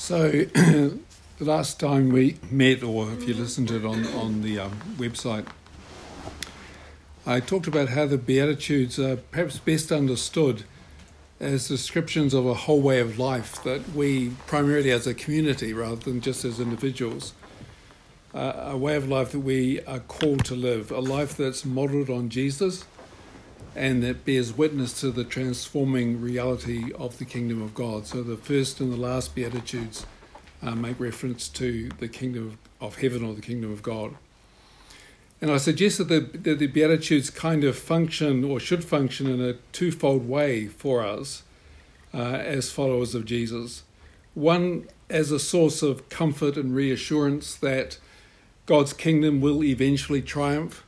So, 0.00 0.30
the 0.30 0.98
last 1.40 1.78
time 1.78 2.08
we 2.08 2.38
met, 2.50 2.82
or 2.82 3.12
if 3.12 3.28
you 3.28 3.34
listened 3.34 3.68
to 3.68 3.76
it 3.76 3.84
on, 3.84 4.06
on 4.06 4.40
the 4.40 4.58
um, 4.58 4.80
website, 4.96 5.46
I 7.26 7.40
talked 7.40 7.66
about 7.66 7.90
how 7.90 8.06
the 8.06 8.16
Beatitudes 8.16 8.98
are 8.98 9.16
perhaps 9.16 9.58
best 9.58 9.92
understood 9.92 10.64
as 11.38 11.68
descriptions 11.68 12.32
of 12.32 12.46
a 12.46 12.54
whole 12.54 12.80
way 12.80 13.00
of 13.00 13.18
life 13.18 13.62
that 13.64 13.90
we, 13.90 14.30
primarily 14.46 14.90
as 14.90 15.06
a 15.06 15.12
community 15.12 15.74
rather 15.74 15.96
than 15.96 16.22
just 16.22 16.46
as 16.46 16.60
individuals, 16.60 17.34
uh, 18.34 18.70
a 18.70 18.78
way 18.78 18.96
of 18.96 19.06
life 19.06 19.32
that 19.32 19.40
we 19.40 19.82
are 19.82 20.00
called 20.00 20.46
to 20.46 20.54
live, 20.54 20.90
a 20.90 21.00
life 21.00 21.36
that's 21.36 21.66
modeled 21.66 22.08
on 22.08 22.30
Jesus 22.30 22.86
and 23.74 24.02
that 24.02 24.24
bears 24.24 24.52
witness 24.56 24.98
to 25.00 25.10
the 25.10 25.24
transforming 25.24 26.20
reality 26.20 26.92
of 26.92 27.18
the 27.18 27.24
kingdom 27.24 27.62
of 27.62 27.74
God. 27.74 28.06
So 28.06 28.22
the 28.22 28.36
first 28.36 28.80
and 28.80 28.92
the 28.92 28.96
last 28.96 29.34
Beatitudes 29.34 30.06
uh, 30.62 30.74
make 30.74 30.98
reference 30.98 31.48
to 31.48 31.88
the 31.98 32.08
kingdom 32.08 32.58
of 32.80 32.96
heaven 32.96 33.24
or 33.24 33.34
the 33.34 33.40
kingdom 33.40 33.72
of 33.72 33.82
God. 33.82 34.14
And 35.40 35.50
I 35.50 35.56
suggest 35.56 35.98
that 35.98 36.08
the, 36.08 36.20
that 36.20 36.58
the 36.58 36.66
Beatitudes 36.66 37.30
kind 37.30 37.64
of 37.64 37.78
function 37.78 38.44
or 38.44 38.60
should 38.60 38.84
function 38.84 39.26
in 39.26 39.40
a 39.40 39.54
twofold 39.72 40.28
way 40.28 40.66
for 40.66 41.02
us 41.02 41.44
uh, 42.12 42.18
as 42.18 42.70
followers 42.70 43.14
of 43.14 43.24
Jesus. 43.24 43.84
One, 44.34 44.86
as 45.08 45.30
a 45.30 45.38
source 45.38 45.82
of 45.82 46.08
comfort 46.08 46.56
and 46.56 46.74
reassurance 46.74 47.54
that 47.56 47.98
God's 48.66 48.92
kingdom 48.92 49.40
will 49.40 49.64
eventually 49.64 50.22
triumph 50.22 50.84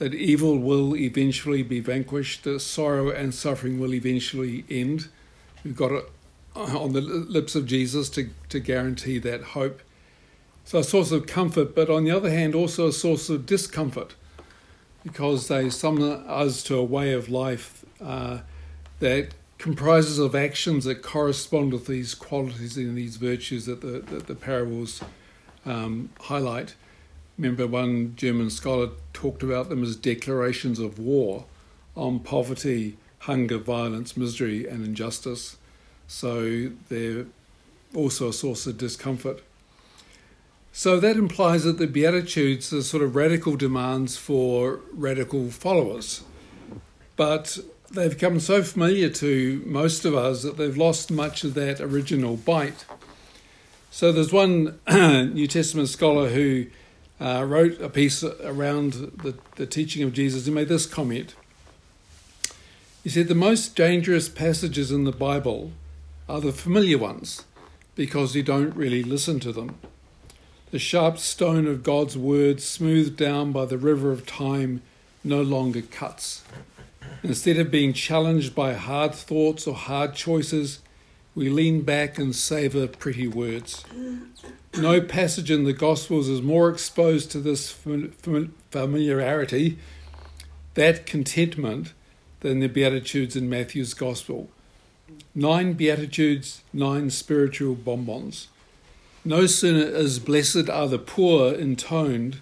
that 0.00 0.14
evil 0.14 0.58
will 0.58 0.96
eventually 0.96 1.62
be 1.62 1.78
vanquished, 1.78 2.44
that 2.44 2.60
sorrow 2.60 3.10
and 3.10 3.34
suffering 3.34 3.78
will 3.78 3.92
eventually 3.92 4.64
end. 4.70 5.08
We've 5.62 5.76
got 5.76 5.92
it 5.92 6.10
on 6.56 6.94
the 6.94 7.02
lips 7.02 7.54
of 7.54 7.66
Jesus 7.66 8.08
to, 8.10 8.30
to 8.48 8.60
guarantee 8.60 9.18
that 9.18 9.42
hope. 9.42 9.82
So, 10.64 10.78
a 10.78 10.84
source 10.84 11.12
of 11.12 11.26
comfort, 11.26 11.74
but 11.74 11.90
on 11.90 12.04
the 12.04 12.10
other 12.10 12.30
hand, 12.30 12.54
also 12.54 12.88
a 12.88 12.92
source 12.92 13.28
of 13.28 13.44
discomfort 13.44 14.14
because 15.04 15.48
they 15.48 15.68
summon 15.68 16.12
us 16.26 16.62
to 16.62 16.76
a 16.76 16.84
way 16.84 17.12
of 17.12 17.28
life 17.28 17.84
uh, 18.02 18.38
that 19.00 19.28
comprises 19.58 20.18
of 20.18 20.34
actions 20.34 20.86
that 20.86 21.02
correspond 21.02 21.74
with 21.74 21.86
these 21.86 22.14
qualities 22.14 22.78
and 22.78 22.96
these 22.96 23.16
virtues 23.16 23.66
that 23.66 23.82
the, 23.82 24.00
that 24.14 24.26
the 24.28 24.34
parables 24.34 25.02
um, 25.66 26.08
highlight. 26.22 26.74
Remember, 27.40 27.66
one 27.66 28.14
German 28.16 28.50
scholar 28.50 28.90
talked 29.14 29.42
about 29.42 29.70
them 29.70 29.82
as 29.82 29.96
declarations 29.96 30.78
of 30.78 30.98
war 30.98 31.46
on 31.96 32.18
poverty, 32.18 32.98
hunger, 33.20 33.56
violence, 33.56 34.14
misery, 34.14 34.68
and 34.68 34.84
injustice. 34.84 35.56
So 36.06 36.70
they're 36.90 37.24
also 37.94 38.28
a 38.28 38.34
source 38.34 38.66
of 38.66 38.76
discomfort. 38.76 39.42
So 40.70 41.00
that 41.00 41.16
implies 41.16 41.64
that 41.64 41.78
the 41.78 41.86
Beatitudes 41.86 42.74
are 42.74 42.82
sort 42.82 43.02
of 43.02 43.16
radical 43.16 43.56
demands 43.56 44.18
for 44.18 44.80
radical 44.92 45.50
followers. 45.50 46.22
But 47.16 47.58
they've 47.90 48.10
become 48.10 48.38
so 48.38 48.62
familiar 48.62 49.08
to 49.08 49.62
most 49.64 50.04
of 50.04 50.14
us 50.14 50.42
that 50.42 50.58
they've 50.58 50.76
lost 50.76 51.10
much 51.10 51.42
of 51.44 51.54
that 51.54 51.80
original 51.80 52.36
bite. 52.36 52.84
So 53.90 54.12
there's 54.12 54.30
one 54.30 54.78
New 54.90 55.46
Testament 55.46 55.88
scholar 55.88 56.28
who 56.28 56.66
uh, 57.20 57.44
wrote 57.46 57.80
a 57.80 57.88
piece 57.88 58.24
around 58.24 58.94
the, 59.22 59.36
the 59.56 59.66
teaching 59.66 60.02
of 60.02 60.12
Jesus. 60.12 60.46
He 60.46 60.52
made 60.52 60.68
this 60.68 60.86
comment. 60.86 61.34
He 63.04 63.10
said, 63.10 63.28
The 63.28 63.34
most 63.34 63.76
dangerous 63.76 64.28
passages 64.28 64.90
in 64.90 65.04
the 65.04 65.12
Bible 65.12 65.72
are 66.28 66.40
the 66.40 66.52
familiar 66.52 66.98
ones 66.98 67.44
because 67.94 68.34
you 68.34 68.42
don't 68.42 68.74
really 68.74 69.02
listen 69.02 69.40
to 69.40 69.52
them. 69.52 69.76
The 70.70 70.78
sharp 70.78 71.18
stone 71.18 71.66
of 71.66 71.82
God's 71.82 72.16
word, 72.16 72.60
smoothed 72.60 73.16
down 73.16 73.52
by 73.52 73.64
the 73.64 73.78
river 73.78 74.12
of 74.12 74.24
time, 74.24 74.82
no 75.24 75.42
longer 75.42 75.82
cuts. 75.82 76.42
Instead 77.22 77.58
of 77.58 77.70
being 77.70 77.92
challenged 77.92 78.54
by 78.54 78.74
hard 78.74 79.14
thoughts 79.14 79.66
or 79.66 79.74
hard 79.74 80.14
choices, 80.14 80.78
we 81.34 81.48
lean 81.48 81.82
back 81.82 82.18
and 82.18 82.34
savour 82.34 82.86
pretty 82.86 83.28
words. 83.28 83.84
No 84.76 85.00
passage 85.00 85.50
in 85.50 85.64
the 85.64 85.72
Gospels 85.72 86.28
is 86.28 86.42
more 86.42 86.68
exposed 86.68 87.30
to 87.32 87.40
this 87.40 87.70
familiarity, 87.70 89.78
that 90.74 91.06
contentment, 91.06 91.92
than 92.40 92.60
the 92.60 92.68
Beatitudes 92.68 93.36
in 93.36 93.48
Matthew's 93.48 93.94
Gospel. 93.94 94.48
Nine 95.34 95.74
Beatitudes, 95.74 96.62
nine 96.72 97.10
spiritual 97.10 97.74
bonbons. 97.74 98.48
No 99.24 99.46
sooner 99.46 99.84
is 99.84 100.18
blessed 100.18 100.70
are 100.70 100.88
the 100.88 100.98
poor 100.98 101.52
intoned 101.52 102.38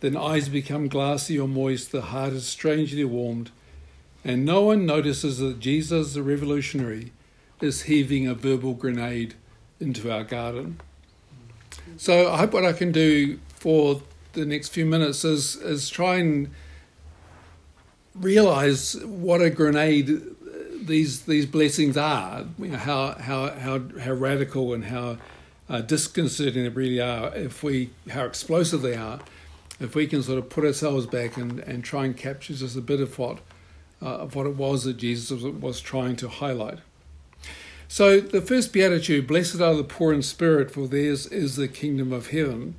than 0.00 0.16
eyes 0.16 0.48
become 0.48 0.88
glassy 0.88 1.38
or 1.38 1.48
moist, 1.48 1.92
the 1.92 2.02
heart 2.02 2.32
is 2.32 2.46
strangely 2.46 3.04
warmed, 3.04 3.50
and 4.24 4.44
no 4.44 4.62
one 4.62 4.84
notices 4.84 5.38
that 5.38 5.60
Jesus, 5.60 6.14
the 6.14 6.22
revolutionary, 6.22 7.12
is 7.60 7.82
heaving 7.82 8.26
a 8.26 8.34
verbal 8.34 8.74
grenade 8.74 9.34
into 9.78 10.10
our 10.10 10.24
garden. 10.24 10.80
So 11.96 12.32
I 12.32 12.38
hope 12.38 12.52
what 12.52 12.64
I 12.64 12.72
can 12.72 12.92
do 12.92 13.38
for 13.54 14.02
the 14.32 14.44
next 14.44 14.68
few 14.68 14.86
minutes 14.86 15.24
is 15.24 15.56
is 15.56 15.88
try 15.88 16.16
and 16.16 16.50
realize 18.14 18.96
what 19.04 19.40
a 19.40 19.50
grenade 19.50 20.22
these 20.82 21.22
these 21.22 21.46
blessings 21.46 21.96
are. 21.96 22.46
You 22.58 22.68
know, 22.68 22.78
how 22.78 23.14
how 23.14 23.50
how 23.50 23.80
how 24.00 24.12
radical 24.12 24.72
and 24.72 24.84
how 24.84 25.18
uh, 25.68 25.80
disconcerting 25.80 26.62
they 26.62 26.68
really 26.68 27.00
are. 27.00 27.34
If 27.34 27.62
we 27.62 27.90
how 28.10 28.24
explosive 28.24 28.82
they 28.82 28.96
are, 28.96 29.20
if 29.78 29.94
we 29.94 30.06
can 30.06 30.22
sort 30.22 30.38
of 30.38 30.48
put 30.48 30.64
ourselves 30.64 31.06
back 31.06 31.36
and, 31.36 31.60
and 31.60 31.84
try 31.84 32.04
and 32.04 32.16
capture 32.16 32.54
just 32.54 32.76
a 32.76 32.80
bit 32.80 33.00
of 33.00 33.18
what 33.18 33.38
uh, 34.02 34.06
of 34.06 34.34
what 34.34 34.46
it 34.46 34.56
was 34.56 34.84
that 34.84 34.96
Jesus 34.96 35.30
was, 35.30 35.44
was 35.44 35.80
trying 35.80 36.16
to 36.16 36.28
highlight. 36.28 36.78
So 37.90 38.20
the 38.20 38.40
first 38.40 38.72
beatitude, 38.72 39.26
blessed 39.26 39.60
are 39.60 39.74
the 39.74 39.82
poor 39.82 40.12
in 40.12 40.22
spirit, 40.22 40.70
for 40.70 40.86
theirs 40.86 41.26
is 41.26 41.56
the 41.56 41.66
kingdom 41.66 42.12
of 42.12 42.28
heaven, 42.28 42.76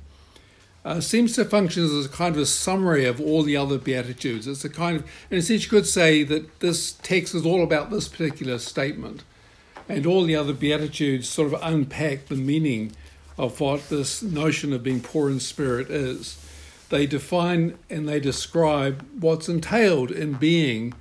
uh, 0.86 1.02
seems 1.02 1.34
to 1.34 1.44
function 1.44 1.84
as 1.84 2.06
a 2.06 2.08
kind 2.08 2.34
of 2.34 2.40
a 2.40 2.46
summary 2.46 3.04
of 3.04 3.20
all 3.20 3.42
the 3.42 3.54
other 3.54 3.76
beatitudes. 3.76 4.48
It's 4.48 4.64
a 4.64 4.70
kind 4.70 4.96
of, 4.96 5.10
in 5.30 5.36
a 5.36 5.42
sense, 5.42 5.64
you 5.64 5.68
could 5.68 5.86
say 5.86 6.22
that 6.22 6.60
this 6.60 6.92
text 6.92 7.34
is 7.34 7.44
all 7.44 7.62
about 7.62 7.90
this 7.90 8.08
particular 8.08 8.58
statement, 8.58 9.22
and 9.86 10.06
all 10.06 10.24
the 10.24 10.34
other 10.34 10.54
beatitudes 10.54 11.28
sort 11.28 11.52
of 11.52 11.60
unpack 11.62 12.28
the 12.28 12.34
meaning 12.34 12.92
of 13.36 13.60
what 13.60 13.90
this 13.90 14.22
notion 14.22 14.72
of 14.72 14.82
being 14.82 15.02
poor 15.02 15.28
in 15.28 15.40
spirit 15.40 15.90
is. 15.90 16.42
They 16.88 17.04
define 17.04 17.76
and 17.90 18.08
they 18.08 18.18
describe 18.18 19.06
what's 19.20 19.46
entailed 19.46 20.10
in 20.10 20.32
being 20.32 20.94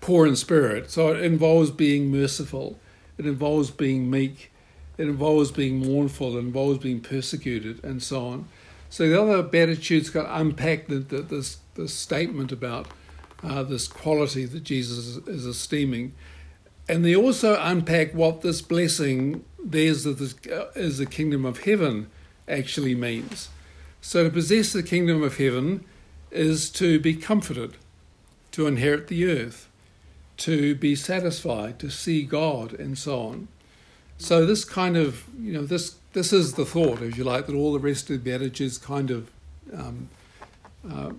poor 0.00 0.26
in 0.26 0.34
spirit. 0.34 0.90
So 0.90 1.14
it 1.14 1.22
involves 1.22 1.70
being 1.70 2.10
merciful 2.10 2.80
it 3.18 3.26
involves 3.26 3.70
being 3.70 4.10
meek. 4.10 4.50
It 4.98 5.08
involves 5.08 5.50
being 5.50 5.78
mournful. 5.78 6.36
It 6.36 6.40
involves 6.40 6.78
being 6.78 7.00
persecuted, 7.00 7.82
and 7.84 8.02
so 8.02 8.26
on. 8.26 8.48
So 8.90 9.08
the 9.08 9.20
other 9.20 9.42
Beatitudes 9.42 10.10
got 10.10 10.26
unpacked 10.28 10.88
the, 10.88 10.98
the, 10.98 11.22
this, 11.22 11.58
this 11.74 11.94
statement 11.94 12.52
about 12.52 12.88
uh, 13.42 13.62
this 13.62 13.88
quality 13.88 14.44
that 14.44 14.64
Jesus 14.64 15.16
is 15.26 15.46
esteeming. 15.46 16.14
And 16.88 17.04
they 17.04 17.16
also 17.16 17.58
unpack 17.60 18.12
what 18.12 18.42
this 18.42 18.60
blessing, 18.60 19.44
there's 19.62 20.04
the, 20.04 20.34
uh, 20.52 20.78
is 20.78 20.98
the 20.98 21.06
kingdom 21.06 21.44
of 21.44 21.60
heaven, 21.60 22.10
actually 22.46 22.94
means. 22.94 23.48
So 24.00 24.24
to 24.24 24.30
possess 24.30 24.72
the 24.72 24.82
kingdom 24.82 25.22
of 25.22 25.38
heaven 25.38 25.84
is 26.30 26.68
to 26.70 26.98
be 26.98 27.14
comforted, 27.14 27.76
to 28.50 28.66
inherit 28.66 29.08
the 29.08 29.24
earth, 29.30 29.68
to 30.38 30.74
be 30.74 30.94
satisfied, 30.94 31.78
to 31.78 31.90
see 31.90 32.22
God, 32.22 32.72
and 32.72 32.96
so 32.96 33.20
on. 33.20 33.48
So 34.18 34.46
this 34.46 34.64
kind 34.64 34.96
of, 34.96 35.24
you 35.40 35.52
know, 35.52 35.64
this 35.64 35.96
this 36.12 36.32
is 36.32 36.54
the 36.54 36.64
thought, 36.64 37.00
if 37.00 37.16
you 37.16 37.24
like, 37.24 37.46
that 37.46 37.54
all 37.54 37.72
the 37.72 37.78
rest 37.78 38.10
of 38.10 38.22
the 38.22 38.30
Beatitudes 38.30 38.76
kind 38.78 39.10
of 39.10 39.30
um, 39.72 40.08
uh, 40.90 41.12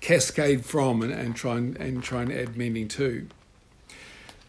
cascade 0.00 0.64
from 0.64 1.00
and, 1.02 1.12
and 1.12 1.36
try 1.36 1.56
and, 1.56 1.76
and 1.76 2.02
try 2.02 2.22
and 2.22 2.32
add 2.32 2.56
meaning 2.56 2.88
to. 2.88 3.28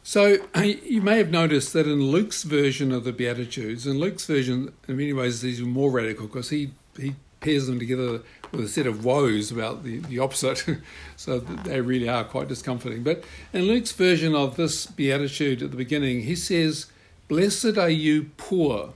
So 0.04 0.38
you 0.64 1.02
may 1.02 1.18
have 1.18 1.32
noticed 1.32 1.74
that 1.74 1.88
in 1.88 2.04
Luke's 2.04 2.44
version 2.44 2.92
of 2.92 3.04
the 3.04 3.14
Beatitudes, 3.14 3.88
in 3.88 4.00
Luke's 4.00 4.26
version, 4.26 4.74
in 4.88 4.98
many 4.98 5.14
ways, 5.14 5.42
these 5.42 5.62
are 5.62 5.66
more 5.66 5.92
radical 5.92 6.28
because 6.28 6.50
he 6.50 6.72
he 7.00 7.16
pairs 7.46 7.68
them 7.68 7.78
together 7.78 8.22
with 8.52 8.66
a 8.66 8.68
set 8.68 8.88
of 8.88 9.06
woes 9.06 9.52
about 9.52 9.84
the, 9.84 10.00
the 10.00 10.18
opposite. 10.20 10.66
so 11.16 11.40
they 11.40 11.80
really 11.80 12.10
are 12.10 12.24
quite 12.24 12.48
discomforting. 12.48 13.04
But 13.04 13.24
in 13.54 13.64
Luke's 13.64 13.92
version 13.92 14.34
of 14.34 14.58
this 14.58 14.88
beatitude 14.88 15.62
at 15.62 15.72
the 15.72 15.78
beginning, 15.78 16.22
he 16.22 16.36
says, 16.36 16.88
Blessed 17.28 17.78
are 17.78 17.90
you 17.90 18.32
poor, 18.38 18.94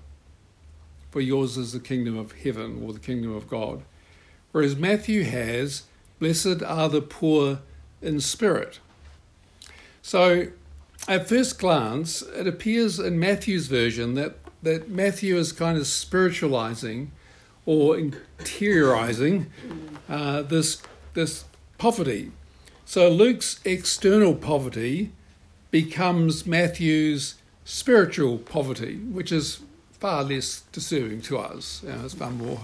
for 1.12 1.22
yours 1.22 1.58
is 1.58 1.74
the 1.74 1.80
kingdom 1.80 2.18
of 2.18 2.32
heaven 2.32 2.82
or 2.84 2.92
the 2.92 3.00
kingdom 3.00 3.36
of 3.36 3.48
God. 3.48 3.84
Whereas 4.52 4.76
Matthew 4.76 5.24
has, 5.24 5.84
Blessed 6.20 6.64
are 6.64 6.90
the 6.90 7.02
poor 7.02 7.60
in 8.02 8.20
spirit. 8.20 8.80
So 10.02 10.48
at 11.08 11.30
first 11.30 11.60
glance, 11.60 12.22
it 12.22 12.48
appears 12.48 13.00
in 13.00 13.20
Matthew's 13.20 13.68
version 13.68 14.16
that 14.16 14.38
that 14.62 14.90
Matthew 14.90 15.38
is 15.38 15.54
kind 15.54 15.78
of 15.78 15.88
spiritualizing 15.88 17.12
or 17.70 17.98
interiorizing 17.98 19.46
uh, 20.10 20.42
this 20.42 20.82
this 21.14 21.46
poverty. 21.78 22.32
So 22.84 23.10
Luke's 23.10 23.60
external 23.64 24.34
poverty 24.34 25.12
becomes 25.70 26.48
Matthew's 26.48 27.36
spiritual 27.66 28.40
poverty, 28.40 28.96
which 28.96 29.32
is 29.32 29.60
far 29.92 30.24
less 30.24 30.62
disturbing 30.72 31.22
to 31.22 31.38
us. 31.38 31.84
You 31.84 31.90
know, 31.90 32.06
it's 32.06 32.16
far 32.16 32.32
more 32.32 32.62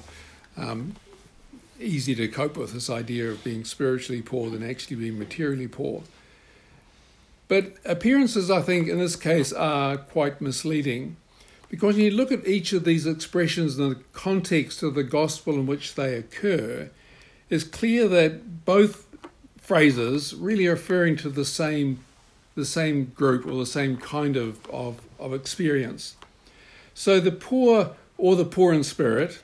um, 0.58 0.96
easy 1.80 2.16
to 2.16 2.28
cope 2.28 2.58
with 2.58 2.74
this 2.74 2.90
idea 2.90 3.30
of 3.30 3.44
being 3.44 3.64
spiritually 3.64 4.24
poor 4.24 4.50
than 4.50 4.68
actually 4.68 4.96
being 4.96 5.20
materially 5.20 5.68
poor. 5.68 6.02
But 7.48 7.76
appearances, 7.86 8.50
I 8.50 8.64
think, 8.64 8.88
in 8.88 8.98
this 8.98 9.16
case 9.16 9.54
are 9.54 9.98
quite 9.98 10.42
misleading 10.42 11.18
because 11.76 11.98
when 11.98 12.06
you 12.06 12.12
look 12.12 12.32
at 12.32 12.48
each 12.48 12.72
of 12.72 12.86
these 12.86 13.06
expressions 13.06 13.78
in 13.78 13.90
the 13.90 14.00
context 14.14 14.82
of 14.82 14.96
the 14.96 15.04
gospel 15.04 15.56
in 15.56 15.66
which 15.66 15.96
they 15.96 16.16
occur, 16.16 16.90
it's 17.50 17.66
clear 17.66 18.08
that 18.08 18.64
both 18.64 19.06
phrases 19.58 20.34
really 20.34 20.68
are 20.68 20.76
referring 20.76 21.18
to 21.18 21.30
the 21.30 21.44
same 21.44 22.00
the 22.56 22.64
same 22.64 23.12
group 23.14 23.46
or 23.46 23.58
the 23.58 23.66
same 23.66 23.98
kind 23.98 24.38
of, 24.38 24.66
of, 24.68 25.02
of 25.20 25.34
experience. 25.34 26.16
So 26.94 27.20
the 27.20 27.34
poor 27.34 27.98
or 28.18 28.38
the 28.38 28.46
poor 28.46 28.72
in 28.72 28.86
spirit, 28.86 29.44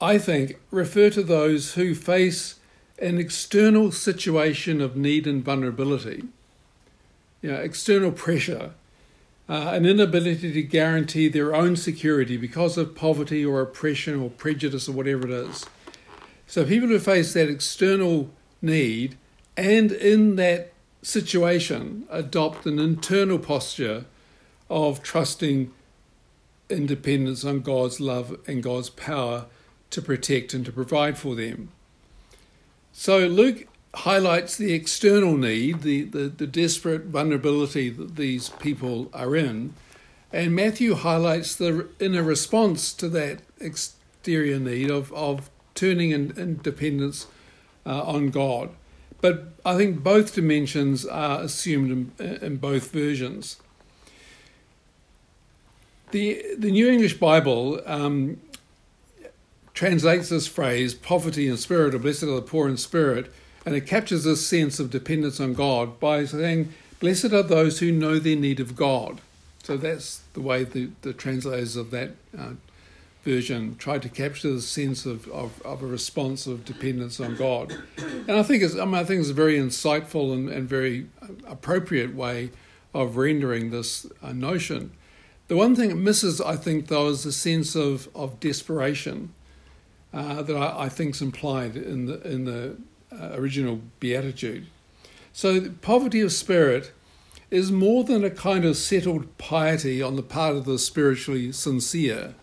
I 0.00 0.18
think, 0.18 0.60
refer 0.70 1.10
to 1.10 1.24
those 1.24 1.74
who 1.74 1.96
face 1.96 2.60
an 3.00 3.18
external 3.18 3.90
situation 3.90 4.80
of 4.80 4.96
need 4.96 5.26
and 5.26 5.44
vulnerability, 5.44 6.22
you 7.42 7.50
know, 7.50 7.58
external 7.58 8.12
pressure, 8.12 8.74
uh, 9.48 9.70
an 9.72 9.86
inability 9.86 10.52
to 10.52 10.62
guarantee 10.62 11.28
their 11.28 11.54
own 11.54 11.76
security 11.76 12.36
because 12.36 12.76
of 12.76 12.94
poverty 12.94 13.44
or 13.44 13.60
oppression 13.60 14.20
or 14.20 14.30
prejudice 14.30 14.88
or 14.88 14.92
whatever 14.92 15.26
it 15.26 15.30
is. 15.30 15.66
So 16.46 16.64
people 16.64 16.88
who 16.88 16.98
face 16.98 17.32
that 17.34 17.48
external 17.48 18.30
need 18.60 19.16
and 19.56 19.92
in 19.92 20.36
that 20.36 20.72
situation 21.02 22.06
adopt 22.10 22.66
an 22.66 22.78
internal 22.78 23.38
posture 23.38 24.04
of 24.68 25.02
trusting 25.02 25.72
independence 26.68 27.44
on 27.44 27.60
God's 27.60 28.00
love 28.00 28.38
and 28.46 28.62
God's 28.62 28.90
power 28.90 29.46
to 29.90 30.02
protect 30.02 30.52
and 30.52 30.64
to 30.64 30.72
provide 30.72 31.16
for 31.16 31.36
them. 31.36 31.70
So 32.92 33.26
Luke 33.26 33.68
highlights 33.96 34.56
the 34.56 34.74
external 34.74 35.36
need, 35.36 35.80
the, 35.80 36.02
the, 36.02 36.28
the 36.28 36.46
desperate 36.46 37.04
vulnerability 37.04 37.88
that 37.88 38.16
these 38.16 38.50
people 38.50 39.08
are 39.14 39.34
in, 39.34 39.72
and 40.32 40.54
Matthew 40.54 40.94
highlights 40.94 41.56
the 41.56 41.88
inner 41.98 42.22
response 42.22 42.92
to 42.92 43.08
that 43.08 43.40
exterior 43.58 44.58
need 44.58 44.90
of, 44.90 45.12
of 45.14 45.50
turning 45.74 46.10
in, 46.10 46.38
in 46.38 46.60
dependence 46.62 47.26
uh, 47.86 48.02
on 48.02 48.28
God. 48.30 48.70
But 49.22 49.54
I 49.64 49.76
think 49.76 50.02
both 50.02 50.34
dimensions 50.34 51.06
are 51.06 51.40
assumed 51.40 52.12
in, 52.20 52.36
in 52.42 52.56
both 52.56 52.90
versions. 52.90 53.56
The, 56.10 56.44
the 56.58 56.70
New 56.70 56.88
English 56.88 57.14
Bible 57.14 57.80
um, 57.86 58.40
translates 59.72 60.28
this 60.28 60.46
phrase, 60.46 60.92
poverty 60.92 61.48
in 61.48 61.56
spirit, 61.56 61.94
or 61.94 61.98
blessed 61.98 62.24
are 62.24 62.36
the 62.36 62.42
poor 62.42 62.68
in 62.68 62.76
spirit, 62.76 63.32
and 63.66 63.74
it 63.74 63.84
captures 63.84 64.22
this 64.22 64.46
sense 64.46 64.78
of 64.78 64.90
dependence 64.90 65.40
on 65.40 65.52
God 65.52 65.98
by 65.98 66.24
saying, 66.24 66.72
Blessed 67.00 67.32
are 67.32 67.42
those 67.42 67.80
who 67.80 67.90
know 67.90 68.20
their 68.20 68.36
need 68.36 68.60
of 68.60 68.76
God. 68.76 69.20
So 69.64 69.76
that's 69.76 70.22
the 70.32 70.40
way 70.40 70.62
the, 70.62 70.90
the 71.02 71.12
translators 71.12 71.74
of 71.74 71.90
that 71.90 72.12
uh, 72.38 72.50
version 73.24 73.74
tried 73.76 74.02
to 74.02 74.08
capture 74.08 74.52
the 74.52 74.62
sense 74.62 75.04
of, 75.04 75.26
of, 75.28 75.60
of, 75.62 75.82
a 75.82 75.86
response 75.86 76.46
of 76.46 76.64
dependence 76.64 77.18
on 77.18 77.34
God. 77.34 77.76
And 77.98 78.30
I 78.30 78.44
think 78.44 78.62
it's, 78.62 78.76
I, 78.76 78.84
mean, 78.84 78.94
I 78.94 79.02
think 79.02 79.20
it's 79.20 79.30
a 79.30 79.34
very 79.34 79.58
insightful 79.58 80.32
and, 80.32 80.48
and 80.48 80.68
very 80.68 81.08
appropriate 81.46 82.14
way 82.14 82.50
of 82.94 83.16
rendering 83.16 83.70
this 83.70 84.06
uh, 84.22 84.32
notion. 84.32 84.92
The 85.48 85.56
one 85.56 85.74
thing 85.74 85.90
it 85.90 85.96
misses, 85.96 86.40
I 86.40 86.54
think, 86.54 86.86
though, 86.86 87.08
is 87.08 87.24
the 87.24 87.32
sense 87.32 87.74
of, 87.74 88.08
of 88.14 88.38
desperation 88.38 89.34
uh, 90.14 90.42
that 90.42 90.56
I, 90.56 90.84
I 90.84 90.88
think 90.88 91.16
is 91.16 91.22
implied 91.22 91.76
in 91.76 92.06
the, 92.06 92.20
in 92.22 92.44
the 92.44 92.76
uh, 93.20 93.30
original 93.34 93.80
beatitude. 94.00 94.66
So, 95.32 95.70
poverty 95.82 96.20
of 96.20 96.32
spirit 96.32 96.92
is 97.50 97.70
more 97.70 98.04
than 98.04 98.24
a 98.24 98.30
kind 98.30 98.64
of 98.64 98.76
settled 98.76 99.36
piety 99.38 100.02
on 100.02 100.16
the 100.16 100.22
part 100.22 100.56
of 100.56 100.64
the 100.64 100.78
spiritually 100.78 101.52
sincere 101.52 102.34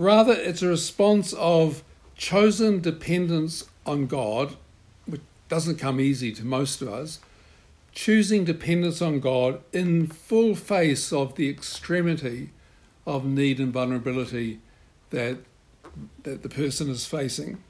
Rather, 0.00 0.32
it's 0.32 0.62
a 0.62 0.66
response 0.68 1.34
of 1.34 1.84
chosen 2.16 2.80
dependence 2.80 3.66
on 3.84 4.06
God, 4.06 4.56
which 5.04 5.20
doesn't 5.50 5.76
come 5.76 6.00
easy 6.00 6.32
to 6.32 6.42
most 6.42 6.80
of 6.80 6.88
us, 6.88 7.18
choosing 7.92 8.46
dependence 8.46 9.02
on 9.02 9.20
God 9.20 9.60
in 9.74 10.06
full 10.06 10.54
face 10.54 11.12
of 11.12 11.34
the 11.34 11.50
extremity 11.50 12.48
of 13.06 13.26
need 13.26 13.60
and 13.60 13.74
vulnerability 13.74 14.60
that, 15.10 15.36
that 16.22 16.42
the 16.42 16.48
person 16.48 16.88
is 16.88 17.04
facing. 17.04 17.62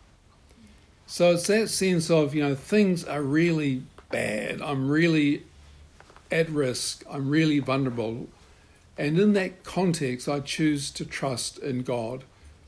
So 1.11 1.33
it's 1.33 1.49
that 1.49 1.69
sense 1.71 2.09
of, 2.09 2.37
you 2.37 2.43
know, 2.43 2.55
things 2.55 3.05
are 3.05 3.21
really 3.21 3.83
bad. 4.13 4.63
I'm 4.63 4.89
really 4.89 5.43
at 6.31 6.49
risk. 6.49 7.03
I'm 7.11 7.29
really 7.29 7.59
vulnerable. 7.59 8.29
And 8.97 9.19
in 9.19 9.33
that 9.33 9.65
context, 9.65 10.29
I 10.29 10.39
choose 10.39 10.89
to 10.93 11.05
trust 11.05 11.59
in 11.59 11.83
God 11.83 12.23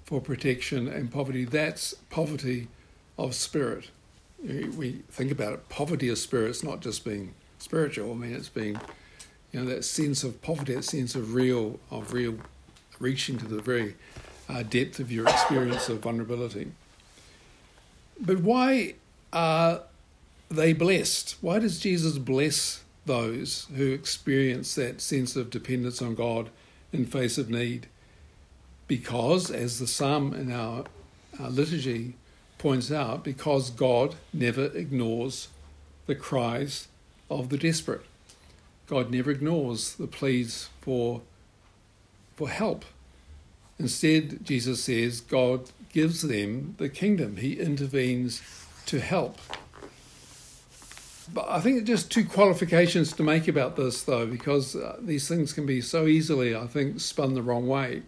for 0.05 0.21
protection 0.21 0.89
and 0.89 1.09
poverty. 1.09 1.45
That's 1.45 1.95
poverty 2.11 2.67
of 3.17 3.37
spirit. 3.37 3.91
We 4.43 5.03
think 5.09 5.31
about 5.31 5.53
it, 5.53 5.69
poverty 5.69 6.09
of 6.09 6.19
spirit, 6.19 6.51
it's 6.51 6.65
not 6.65 6.81
just 6.81 7.05
being 7.05 7.35
spiritual. 7.61 8.11
I 8.11 8.15
mean, 8.17 8.35
it's 8.35 8.49
being, 8.49 8.77
you 9.53 9.61
know, 9.61 9.67
that 9.67 9.85
sense 9.85 10.25
of 10.25 10.43
poverty, 10.43 10.75
that 10.75 10.83
sense 10.83 11.15
of 11.15 11.35
real, 11.35 11.79
of 11.93 12.13
real 12.13 12.35
reaching 12.99 13.39
to 13.39 13.47
the 13.47 13.63
very 13.63 13.95
uh, 14.49 14.65
depth 14.65 14.99
of 14.99 15.13
your 15.13 15.29
experience 15.29 15.89
of 15.89 16.01
vulnerability. 16.01 16.73
But 18.25 18.39
why 18.39 18.95
are 19.33 19.83
they 20.51 20.73
blessed? 20.73 21.37
Why 21.41 21.59
does 21.59 21.81
Jesus 21.81 22.19
bless 22.19 22.83
those 23.05 23.67
who 23.77 23.93
experience 23.93 24.75
that 24.75 25.01
sense 25.01 25.37
of 25.37 25.51
dependence 25.51 26.01
on 26.01 26.15
God 26.15 26.51
in 26.93 27.07
face 27.07 27.39
of 27.39 27.51
need. 27.51 27.87
Because, 28.87 29.51
as 29.51 29.79
the 29.79 29.87
psalm 29.87 30.35
in 30.35 30.53
our, 30.53 30.85
our 31.41 31.51
liturgy 31.51 32.15
points 32.59 32.93
out, 32.93 33.25
because 33.25 33.71
God 33.71 34.15
never 34.33 34.67
ignores 34.67 35.49
the 36.07 36.15
cries 36.15 36.89
of 37.31 37.49
the 37.49 37.59
desperate. 37.59 38.05
God 38.87 39.11
never 39.11 39.31
ignores 39.31 39.95
the 39.95 40.07
pleas 40.07 40.69
for, 40.81 41.23
for 42.37 42.49
help. 42.49 42.85
Instead, 43.83 44.45
Jesus 44.45 44.85
says, 44.85 45.21
God 45.21 45.69
gives 45.93 46.23
them 46.23 46.77
the 46.79 46.89
kingdom. 46.89 47.39
He 47.39 47.59
intervenes 47.59 48.41
to 48.87 49.01
help. 49.01 49.41
But 51.35 51.49
I 51.49 51.59
think 51.59 51.85
just 51.85 52.09
two 52.09 52.25
qualifications 52.25 53.13
to 53.15 53.25
make 53.25 53.49
about 53.49 53.75
this, 53.75 54.05
though, 54.05 54.25
because 54.25 54.77
uh, 54.77 54.99
these 55.01 55.27
things 55.27 55.53
can 55.53 55.67
be 55.67 55.81
so 55.81 56.07
easily, 56.07 56.55
I 56.55 56.69
think, 56.69 57.01
spun 57.01 57.35
the 57.35 57.43
wrong 57.43 57.67
way. 57.67 58.03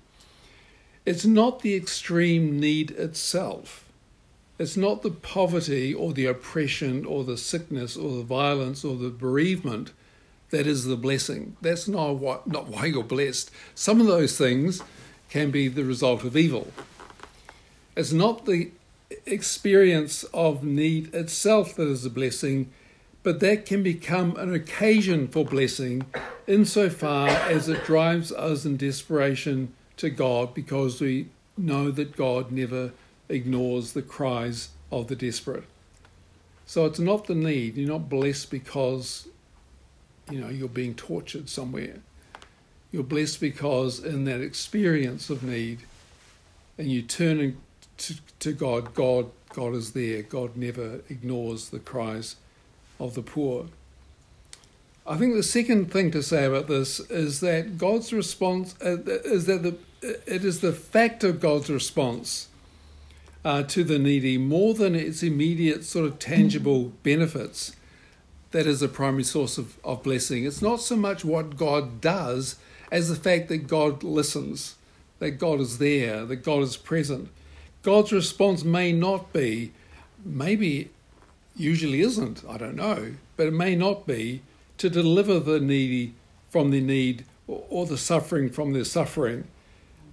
It's 1.04 1.24
not 1.24 1.62
the 1.62 1.74
extreme 1.74 2.60
need 2.60 2.92
itself. 2.92 3.84
It's 4.60 4.76
not 4.76 5.02
the 5.02 5.10
poverty 5.10 5.92
or 5.92 6.12
the 6.12 6.26
oppression 6.26 7.04
or 7.04 7.24
the 7.24 7.36
sickness 7.36 7.96
or 7.96 8.16
the 8.16 8.22
violence 8.22 8.84
or 8.84 8.94
the 8.96 9.10
bereavement 9.10 9.90
that 10.50 10.68
is 10.68 10.84
the 10.84 10.96
blessing. 10.96 11.56
That's 11.60 11.88
not, 11.88 12.46
not 12.46 12.68
why 12.68 12.86
you're 12.86 13.02
blessed. 13.02 13.50
Some 13.74 14.00
of 14.00 14.06
those 14.06 14.38
things 14.38 14.80
can 15.34 15.50
be 15.50 15.66
the 15.66 15.82
result 15.82 16.22
of 16.22 16.36
evil. 16.36 16.68
It's 17.96 18.12
not 18.12 18.46
the 18.46 18.70
experience 19.26 20.22
of 20.32 20.62
need 20.62 21.12
itself 21.12 21.74
that 21.74 21.88
is 21.88 22.06
a 22.06 22.10
blessing 22.10 22.70
but 23.24 23.40
that 23.40 23.66
can 23.66 23.82
become 23.82 24.36
an 24.36 24.54
occasion 24.54 25.26
for 25.26 25.44
blessing 25.44 26.06
insofar 26.46 27.28
as 27.28 27.68
it 27.68 27.82
drives 27.84 28.30
us 28.30 28.64
in 28.64 28.76
desperation 28.76 29.74
to 29.96 30.08
God 30.08 30.54
because 30.54 31.00
we 31.00 31.26
know 31.56 31.90
that 31.90 32.16
God 32.16 32.52
never 32.52 32.92
ignores 33.28 33.92
the 33.92 34.02
cries 34.02 34.68
of 34.92 35.08
the 35.08 35.16
desperate. 35.16 35.64
So 36.64 36.84
it's 36.86 37.00
not 37.00 37.26
the 37.26 37.34
need. 37.34 37.76
You're 37.76 37.88
not 37.88 38.08
blessed 38.08 38.52
because 38.52 39.26
you 40.30 40.40
know 40.40 40.48
you're 40.48 40.68
being 40.68 40.94
tortured 40.94 41.48
somewhere. 41.48 41.96
You're 42.94 43.02
blessed 43.02 43.40
because 43.40 43.98
in 43.98 44.22
that 44.26 44.40
experience 44.40 45.28
of 45.28 45.42
need 45.42 45.80
and 46.78 46.86
you 46.86 47.02
turn 47.02 47.56
to, 47.98 48.14
to 48.38 48.52
God, 48.52 48.94
God 48.94 49.32
God 49.48 49.74
is 49.74 49.94
there. 49.94 50.22
God 50.22 50.56
never 50.56 51.00
ignores 51.10 51.70
the 51.70 51.80
cries 51.80 52.36
of 53.00 53.16
the 53.16 53.22
poor. 53.22 53.66
I 55.04 55.16
think 55.16 55.34
the 55.34 55.42
second 55.42 55.90
thing 55.90 56.12
to 56.12 56.22
say 56.22 56.44
about 56.44 56.68
this 56.68 57.00
is 57.00 57.40
that 57.40 57.78
God's 57.78 58.12
response 58.12 58.76
uh, 58.80 58.98
is 59.24 59.46
that 59.46 59.64
the 59.64 59.76
it 60.00 60.44
is 60.44 60.60
the 60.60 60.72
fact 60.72 61.24
of 61.24 61.40
God's 61.40 61.70
response 61.70 62.46
uh, 63.44 63.64
to 63.64 63.82
the 63.82 63.98
needy 63.98 64.38
more 64.38 64.72
than 64.72 64.94
its 64.94 65.24
immediate 65.24 65.82
sort 65.82 66.06
of 66.06 66.20
tangible 66.20 66.92
benefits 67.02 67.74
that 68.52 68.68
is 68.68 68.78
the 68.78 68.86
primary 68.86 69.24
source 69.24 69.58
of, 69.58 69.78
of 69.82 70.04
blessing. 70.04 70.44
It's 70.44 70.62
not 70.62 70.80
so 70.80 70.94
much 70.94 71.24
what 71.24 71.56
God 71.56 72.00
does 72.00 72.54
as 72.94 73.08
the 73.08 73.16
fact 73.16 73.48
that 73.48 73.66
God 73.66 74.04
listens, 74.04 74.76
that 75.18 75.32
God 75.32 75.58
is 75.58 75.78
there, 75.78 76.24
that 76.26 76.44
God 76.44 76.62
is 76.62 76.76
present. 76.76 77.28
God's 77.82 78.12
response 78.12 78.62
may 78.62 78.92
not 78.92 79.32
be, 79.32 79.72
maybe 80.24 80.90
usually 81.56 82.02
isn't, 82.02 82.44
I 82.48 82.56
don't 82.56 82.76
know, 82.76 83.14
but 83.36 83.48
it 83.48 83.52
may 83.52 83.74
not 83.74 84.06
be 84.06 84.42
to 84.78 84.88
deliver 84.88 85.40
the 85.40 85.58
needy 85.58 86.14
from 86.50 86.70
their 86.70 86.80
need 86.80 87.24
or, 87.48 87.64
or 87.68 87.84
the 87.84 87.98
suffering 87.98 88.48
from 88.48 88.74
their 88.74 88.84
suffering 88.84 89.48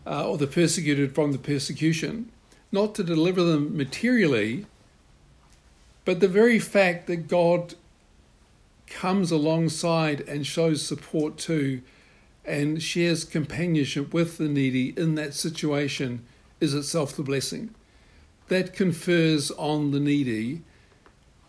uh, 0.08 0.28
or 0.28 0.40
the 0.40 0.48
persecuted 0.48 1.14
from 1.14 1.34
the 1.34 1.38
persecution, 1.38 2.32
not 2.72 2.96
to 2.96 3.04
deliver 3.04 3.44
them 3.44 3.78
materially, 3.78 4.66
but 6.04 6.20
the 6.20 6.28
very 6.28 6.58
fact 6.58 7.06
that 7.06 7.28
God 7.28 7.76
comes 8.88 9.30
alongside 9.30 10.22
and 10.22 10.48
shows 10.48 10.84
support 10.84 11.38
to 11.38 11.84
and 12.46 12.82
shares 12.82 13.24
companionship 13.24 14.14
with 14.14 14.38
the 14.38 14.48
needy 14.48 14.94
in 14.98 15.16
that 15.16 15.34
situation 15.34 16.26
is 16.60 16.74
itself 16.74 17.16
the 17.16 17.24
blessing. 17.24 17.74
That 18.48 18.74
confers 18.74 19.52
on 19.52 19.92
the 19.92 20.00
needy. 20.00 20.64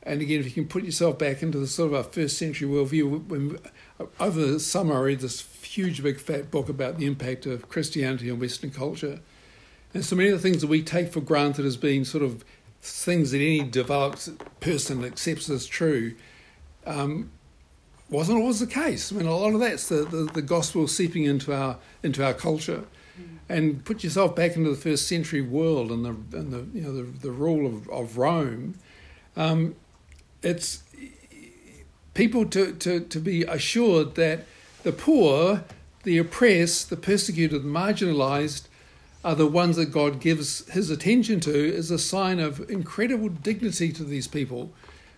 And 0.02 0.20
again, 0.20 0.40
if 0.40 0.46
you 0.46 0.52
can 0.52 0.66
put 0.66 0.84
yourself 0.84 1.18
back 1.18 1.42
into 1.42 1.58
the 1.58 1.66
sort 1.66 1.88
of 1.88 1.94
our 1.94 2.02
first 2.02 2.36
century 2.36 2.68
worldview, 2.68 3.26
when, 3.26 3.58
over 4.20 4.40
the 4.40 4.60
summer 4.60 4.96
I 4.96 5.00
read 5.00 5.20
this 5.20 5.40
huge, 5.62 6.02
big, 6.02 6.20
fat 6.20 6.50
book 6.50 6.68
about 6.68 6.98
the 6.98 7.06
impact 7.06 7.46
of 7.46 7.68
Christianity 7.68 8.30
on 8.30 8.38
Western 8.38 8.70
culture. 8.70 9.20
And 9.94 10.04
so 10.04 10.16
many 10.16 10.30
of 10.30 10.40
the 10.40 10.48
things 10.48 10.60
that 10.62 10.68
we 10.68 10.82
take 10.82 11.12
for 11.12 11.20
granted 11.20 11.64
as 11.64 11.76
being 11.76 12.04
sort 12.04 12.24
of 12.24 12.44
things 12.80 13.30
that 13.30 13.38
any 13.38 13.62
developed 13.62 14.28
person 14.60 15.04
accepts 15.04 15.48
as 15.48 15.66
true 15.66 16.14
um, 16.86 17.30
wasn't 18.12 18.38
always 18.38 18.60
the 18.60 18.66
case. 18.66 19.12
I 19.12 19.16
mean, 19.16 19.26
a 19.26 19.34
lot 19.34 19.54
of 19.54 19.60
that's 19.60 19.88
the, 19.88 20.04
the, 20.04 20.30
the 20.32 20.42
gospel 20.42 20.86
seeping 20.86 21.24
into 21.24 21.52
our 21.52 21.78
into 22.02 22.24
our 22.24 22.34
culture. 22.34 22.84
And 23.48 23.84
put 23.84 24.02
yourself 24.04 24.34
back 24.34 24.56
into 24.56 24.70
the 24.70 24.76
first 24.76 25.08
century 25.08 25.42
world 25.42 25.90
and 25.90 26.04
the 26.04 26.38
and 26.38 26.52
the 26.52 26.78
you 26.78 26.84
know 26.84 26.94
the, 26.94 27.02
the 27.02 27.30
rule 27.30 27.66
of, 27.66 27.88
of 27.88 28.16
Rome. 28.16 28.74
Um, 29.36 29.74
it's 30.42 30.82
people 32.14 32.44
to, 32.46 32.72
to, 32.74 33.00
to 33.00 33.18
be 33.18 33.42
assured 33.44 34.14
that 34.16 34.44
the 34.82 34.92
poor, 34.92 35.64
the 36.02 36.18
oppressed, 36.18 36.90
the 36.90 36.96
persecuted, 36.96 37.62
the 37.62 37.68
marginalized 37.68 38.66
are 39.24 39.34
the 39.34 39.46
ones 39.46 39.76
that 39.76 39.86
God 39.86 40.20
gives 40.20 40.68
his 40.70 40.90
attention 40.90 41.40
to 41.40 41.54
is 41.54 41.90
a 41.90 41.98
sign 41.98 42.40
of 42.40 42.68
incredible 42.68 43.28
dignity 43.28 43.92
to 43.92 44.04
these 44.04 44.26
people 44.26 44.72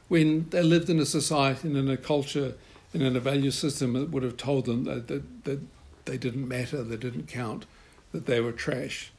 when 0.08 0.48
they 0.50 0.62
lived 0.62 0.90
in 0.90 1.00
a 1.00 1.06
society 1.06 1.68
and 1.68 1.76
in 1.76 1.88
a 1.88 1.96
culture 1.96 2.54
in 3.02 3.16
a 3.16 3.20
value 3.20 3.50
system 3.50 3.94
that 3.94 4.10
would 4.10 4.22
have 4.22 4.36
told 4.36 4.66
them 4.66 4.84
that, 4.84 5.08
that, 5.08 5.44
that 5.44 5.60
they 6.04 6.16
didn't 6.16 6.46
matter, 6.46 6.82
they 6.82 6.96
didn't 6.96 7.28
count, 7.28 7.66
that 8.12 8.26
they 8.26 8.40
were 8.40 8.52
trash. 8.52 9.10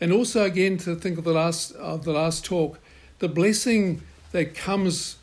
And 0.00 0.12
also 0.12 0.44
again 0.44 0.78
to 0.78 0.94
think 0.96 1.18
of 1.18 1.24
the 1.24 1.32
last 1.32 1.72
of 1.72 2.04
the 2.04 2.12
last 2.12 2.44
talk, 2.44 2.78
the 3.18 3.28
blessing 3.28 4.02
that 4.32 4.54
comes 4.54 5.16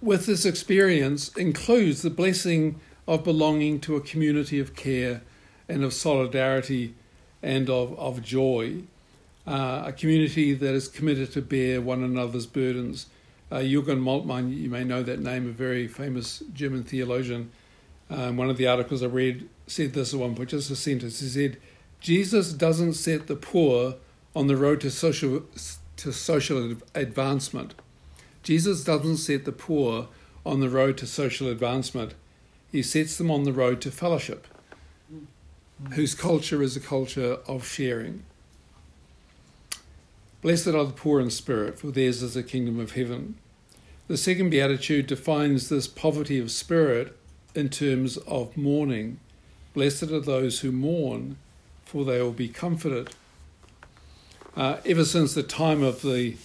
with 0.00 0.26
this 0.26 0.44
experience 0.46 1.28
includes 1.36 2.02
the 2.02 2.10
blessing 2.10 2.80
of 3.06 3.24
belonging 3.24 3.80
to 3.80 3.96
a 3.96 4.00
community 4.00 4.58
of 4.60 4.74
care 4.76 5.22
and 5.68 5.82
of 5.84 5.92
solidarity 5.92 6.94
and 7.42 7.68
of, 7.68 7.98
of 7.98 8.22
joy, 8.22 8.82
uh, 9.46 9.82
a 9.86 9.92
community 9.92 10.54
that 10.54 10.74
is 10.74 10.88
committed 10.88 11.32
to 11.32 11.42
bear 11.42 11.80
one 11.80 12.02
another's 12.02 12.46
burdens. 12.46 13.06
Uh, 13.52 13.58
Jürgen 13.58 14.00
Moltmann, 14.00 14.50
you 14.50 14.70
may 14.70 14.82
know 14.82 15.02
that 15.02 15.20
name, 15.20 15.46
a 15.46 15.52
very 15.52 15.86
famous 15.86 16.42
German 16.54 16.84
theologian. 16.84 17.50
Um, 18.08 18.38
one 18.38 18.48
of 18.48 18.56
the 18.56 18.66
articles 18.66 19.02
I 19.02 19.06
read 19.06 19.46
said 19.66 19.92
this 19.92 20.14
at 20.14 20.20
one 20.20 20.34
point, 20.34 20.48
just 20.48 20.70
a 20.70 20.76
sentence. 20.76 21.20
He 21.20 21.28
said, 21.28 21.58
Jesus 22.00 22.54
doesn't 22.54 22.94
set 22.94 23.26
the 23.26 23.36
poor 23.36 23.96
on 24.34 24.46
the 24.46 24.56
road 24.56 24.80
to 24.80 24.90
social, 24.90 25.42
to 25.98 26.12
social 26.14 26.78
advancement. 26.94 27.74
Jesus 28.42 28.84
doesn't 28.84 29.18
set 29.18 29.44
the 29.44 29.52
poor 29.52 30.08
on 30.46 30.60
the 30.60 30.70
road 30.70 30.96
to 30.96 31.06
social 31.06 31.48
advancement. 31.48 32.14
He 32.70 32.82
sets 32.82 33.18
them 33.18 33.30
on 33.30 33.44
the 33.44 33.52
road 33.52 33.82
to 33.82 33.90
fellowship, 33.90 34.46
whose 35.92 36.14
culture 36.14 36.62
is 36.62 36.74
a 36.74 36.80
culture 36.80 37.34
of 37.46 37.66
sharing. 37.66 38.22
Blessed 40.40 40.68
are 40.68 40.86
the 40.86 40.92
poor 40.92 41.20
in 41.20 41.30
spirit, 41.30 41.78
for 41.78 41.88
theirs 41.88 42.22
is 42.22 42.32
the 42.32 42.42
kingdom 42.42 42.80
of 42.80 42.92
heaven. 42.92 43.36
The 44.12 44.18
second 44.18 44.50
beatitude 44.50 45.06
defines 45.06 45.70
this 45.70 45.88
poverty 45.88 46.38
of 46.38 46.50
spirit 46.50 47.16
in 47.54 47.70
terms 47.70 48.18
of 48.18 48.54
mourning. 48.58 49.18
Blessed 49.72 50.10
are 50.10 50.20
those 50.20 50.60
who 50.60 50.70
mourn, 50.70 51.38
for 51.86 52.04
they 52.04 52.20
will 52.20 52.32
be 52.32 52.48
comforted. 52.50 53.14
Uh, 54.54 54.76
ever 54.84 55.06
since 55.06 55.32
the 55.32 55.42
time 55.42 55.82
of 55.82 56.02
the 56.02 56.36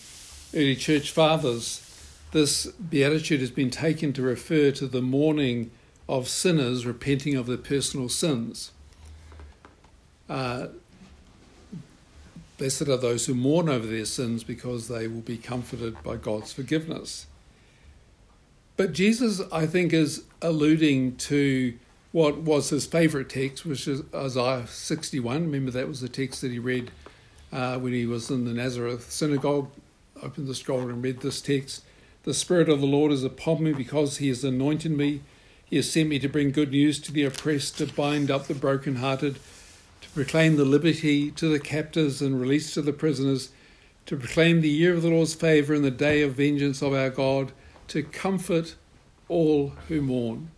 early 0.54 0.78
church 0.78 1.12
fathers, 1.12 1.84
this 2.32 2.68
beatitude 2.68 3.42
has 3.42 3.52
been 3.52 3.70
taken 3.70 4.14
to 4.14 4.22
refer 4.22 4.72
to 4.72 4.88
the 4.88 5.02
mourning 5.02 5.70
of 6.08 6.30
sinners 6.30 6.86
repenting 6.86 7.36
of 7.36 7.48
their 7.48 7.58
personal 7.58 8.08
sins. 8.08 8.72
Uh, 10.30 10.68
blessed 12.58 12.84
are 12.84 12.96
those 12.96 13.26
who 13.26 13.36
mourn 13.36 13.68
over 13.68 13.88
their 13.88 14.06
sins 14.06 14.46
because 14.46 14.88
they 14.88 15.06
will 15.10 15.20
be 15.20 15.38
comforted 15.38 16.02
by 16.02 16.16
God's 16.16 16.54
forgiveness. 16.54 17.28
But 18.78 18.94
Jesus, 18.94 19.42
I 19.52 19.66
think, 19.66 19.92
is 19.92 20.24
alluding 20.42 21.18
to 21.18 21.78
what 22.12 22.38
was 22.38 22.70
his 22.70 22.86
favourite 22.86 23.30
text, 23.30 23.66
which 23.66 23.88
is 23.88 24.04
Isaiah 24.14 24.68
61. 24.68 25.46
Remember, 25.46 25.72
that 25.72 25.88
was 25.88 26.02
the 26.02 26.08
text 26.08 26.42
that 26.42 26.52
he 26.52 26.60
read 26.60 26.92
uh, 27.52 27.80
when 27.80 27.94
he 27.94 28.06
was 28.06 28.30
in 28.30 28.46
the 28.46 28.54
Nazareth 28.54 29.12
synagogue. 29.12 29.70
Opened 30.22 30.48
the 30.48 30.56
scroll 30.56 30.82
and 30.82 31.04
read 31.04 31.22
this 31.22 31.42
text. 31.42 31.84
The 32.24 32.34
Spirit 32.34 32.70
of 32.70 32.82
the 32.82 32.88
Lord 32.88 33.12
is 33.12 33.24
upon 33.24 33.64
me 33.64 33.72
because 33.72 34.18
He 34.18 34.28
has 34.28 34.44
anointed 34.44 34.92
me. 34.92 35.22
He 35.64 35.78
has 35.78 35.90
sent 35.90 36.10
me 36.10 36.20
to 36.20 36.28
bring 36.28 36.52
good 36.52 36.72
news 36.72 37.00
to 37.00 37.12
the 37.14 37.24
oppressed, 37.24 37.78
to 37.78 37.86
bind 37.86 38.30
up 38.30 38.48
the 38.48 38.54
brokenhearted, 38.54 39.36
to 40.02 40.10
proclaim 40.10 40.58
the 40.58 40.66
liberty 40.66 41.32
to 41.32 41.48
the 41.48 41.60
captives 41.60 42.22
and 42.22 42.42
release 42.42 42.74
to 42.74 42.82
the 42.82 42.94
prisoners, 42.94 43.52
to 44.08 44.18
proclaim 44.18 44.60
the 44.60 44.70
year 44.70 44.94
of 44.94 45.04
the 45.04 45.10
Lord's 45.10 45.36
favour 45.36 45.74
and 45.74 45.86
the 45.86 45.92
day 45.92 46.22
of 46.22 46.34
vengeance 46.34 46.82
of 46.82 46.94
our 46.94 47.10
God, 47.10 47.54
to 47.90 48.04
comfort 48.04 48.76
all 49.28 49.70
who 49.88 50.02
mourn. 50.02 50.52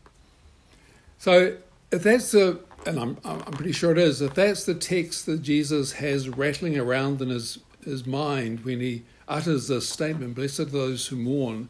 So, 1.17 1.57
if 1.91 2.03
that's 2.03 2.31
the, 2.31 2.59
and 2.85 2.99
I'm, 2.99 3.17
I'm 3.25 3.41
pretty 3.53 3.71
sure 3.71 3.91
it 3.91 3.97
is, 3.97 4.21
if 4.21 4.35
that's 4.35 4.65
the 4.65 4.75
text 4.75 5.25
that 5.25 5.41
Jesus 5.41 5.93
has 5.93 6.29
rattling 6.29 6.77
around 6.77 7.21
in 7.21 7.29
his, 7.29 7.59
his 7.83 8.05
mind 8.05 8.63
when 8.63 8.79
he 8.79 9.03
utters 9.27 9.67
this 9.67 9.89
statement, 9.89 10.35
Blessed 10.35 10.59
are 10.59 10.65
those 10.65 11.07
who 11.07 11.15
mourn, 11.15 11.69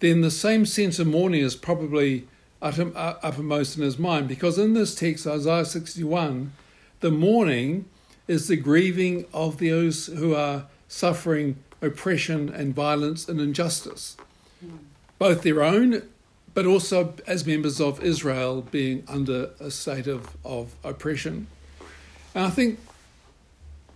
then 0.00 0.20
the 0.20 0.30
same 0.30 0.66
sense 0.66 0.98
of 0.98 1.06
mourning 1.06 1.42
is 1.42 1.54
probably 1.54 2.26
uppermost 2.60 3.76
in 3.76 3.82
his 3.82 3.98
mind 3.98 4.28
because 4.28 4.58
in 4.58 4.74
this 4.74 4.94
text, 4.94 5.26
Isaiah 5.26 5.64
61, 5.64 6.52
the 7.00 7.10
mourning 7.10 7.86
is 8.28 8.48
the 8.48 8.56
grieving 8.56 9.26
of 9.32 9.58
those 9.58 10.06
who 10.06 10.34
are 10.34 10.66
suffering 10.88 11.56
oppression 11.80 12.48
and 12.48 12.74
violence 12.74 13.28
and 13.28 13.40
injustice, 13.40 14.16
both 15.18 15.42
their 15.42 15.62
own, 15.62 16.02
but 16.54 16.66
also 16.66 17.14
as 17.26 17.46
members 17.46 17.80
of 17.80 18.02
Israel 18.02 18.62
being 18.62 19.04
under 19.08 19.50
a 19.60 19.70
state 19.70 20.06
of, 20.06 20.36
of 20.44 20.74
oppression. 20.84 21.46
And 22.34 22.44
I 22.46 22.50
think 22.50 22.78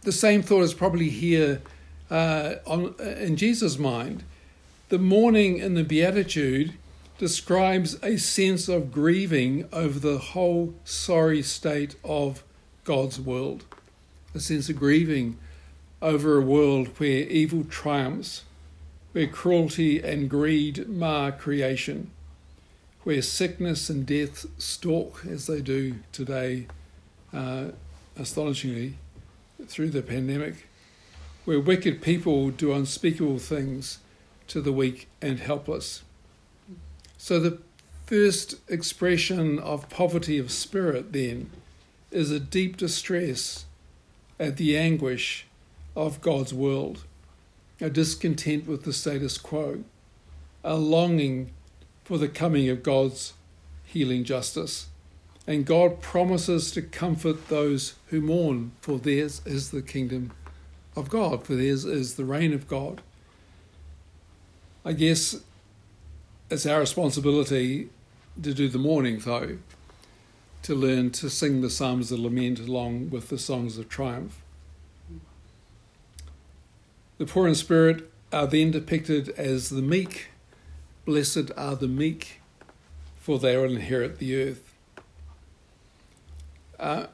the 0.02 0.12
same 0.12 0.42
thought 0.42 0.62
is 0.62 0.74
probably 0.74 1.10
here 1.10 1.60
uh, 2.10 2.54
on, 2.66 2.94
in 3.00 3.36
Jesus' 3.36 3.78
mind, 3.78 4.22
the 4.88 4.98
mourning 4.98 5.58
in 5.58 5.74
the 5.74 5.82
Beatitude 5.82 6.74
describes 7.18 7.98
a 8.02 8.16
sense 8.16 8.68
of 8.68 8.92
grieving 8.92 9.68
over 9.72 9.98
the 9.98 10.18
whole 10.18 10.74
sorry 10.84 11.42
state 11.42 11.96
of 12.04 12.44
God's 12.84 13.18
world, 13.18 13.64
a 14.34 14.40
sense 14.40 14.68
of 14.68 14.76
grieving 14.76 15.38
over 16.00 16.36
a 16.36 16.42
world 16.42 16.88
where 16.98 17.26
evil 17.26 17.64
triumphs, 17.64 18.44
where 19.16 19.26
cruelty 19.26 19.98
and 19.98 20.28
greed 20.28 20.86
mar 20.90 21.32
creation, 21.32 22.10
where 23.02 23.22
sickness 23.22 23.88
and 23.88 24.04
death 24.04 24.44
stalk 24.58 25.24
as 25.26 25.46
they 25.46 25.62
do 25.62 25.94
today, 26.12 26.66
uh, 27.32 27.68
astonishingly, 28.18 28.98
through 29.68 29.88
the 29.88 30.02
pandemic 30.02 30.68
where 31.46 31.58
wicked 31.58 32.02
people 32.02 32.50
do 32.50 32.74
unspeakable 32.74 33.38
things 33.38 34.00
to 34.48 34.60
the 34.60 34.70
weak 34.70 35.08
and 35.22 35.40
helpless. 35.40 36.02
So 37.16 37.40
the 37.40 37.58
first 38.04 38.56
expression 38.68 39.58
of 39.58 39.88
poverty 39.88 40.36
of 40.36 40.50
spirit, 40.50 41.14
then, 41.14 41.48
is 42.10 42.30
a 42.30 42.38
deep 42.38 42.76
distress 42.76 43.64
at 44.38 44.58
the 44.58 44.76
anguish 44.76 45.46
of 45.96 46.20
God's 46.20 46.52
world, 46.52 47.04
a 47.80 47.90
discontent 47.90 48.66
with 48.66 48.84
the 48.84 48.92
status 48.92 49.38
quo, 49.38 49.84
a 50.64 50.76
longing 50.76 51.50
for 52.04 52.18
the 52.18 52.28
coming 52.28 52.68
of 52.68 52.82
God's 52.82 53.34
healing 53.84 54.24
justice. 54.24 54.88
And 55.46 55.64
God 55.64 56.00
promises 56.00 56.70
to 56.72 56.82
comfort 56.82 57.48
those 57.48 57.94
who 58.06 58.20
mourn, 58.20 58.72
for 58.80 58.98
theirs 58.98 59.42
is 59.44 59.70
the 59.70 59.82
kingdom 59.82 60.32
of 60.96 61.08
God, 61.08 61.44
for 61.44 61.54
theirs 61.54 61.84
is 61.84 62.16
the 62.16 62.24
reign 62.24 62.52
of 62.52 62.66
God. 62.66 63.02
I 64.84 64.92
guess 64.92 65.36
it's 66.50 66.66
our 66.66 66.80
responsibility 66.80 67.90
to 68.42 68.54
do 68.54 68.68
the 68.68 68.78
mourning, 68.78 69.18
though, 69.20 69.58
to 70.62 70.74
learn 70.74 71.10
to 71.10 71.30
sing 71.30 71.60
the 71.60 71.70
Psalms 71.70 72.10
of 72.10 72.18
Lament 72.18 72.58
along 72.58 73.10
with 73.10 73.28
the 73.28 73.38
songs 73.38 73.78
of 73.78 73.88
triumph. 73.88 74.42
The 77.18 77.26
poor 77.26 77.48
in 77.48 77.54
spirit 77.54 78.10
are 78.32 78.46
then 78.46 78.70
depicted 78.70 79.30
as 79.30 79.70
the 79.70 79.82
meek. 79.82 80.28
Blessed 81.04 81.50
are 81.56 81.76
the 81.76 81.88
meek, 81.88 82.40
for 83.18 83.38
they 83.38 83.56
will 83.56 83.70
inherit 83.70 84.18
the 84.18 84.42
earth. 84.42 84.74
Uh, 86.78 87.06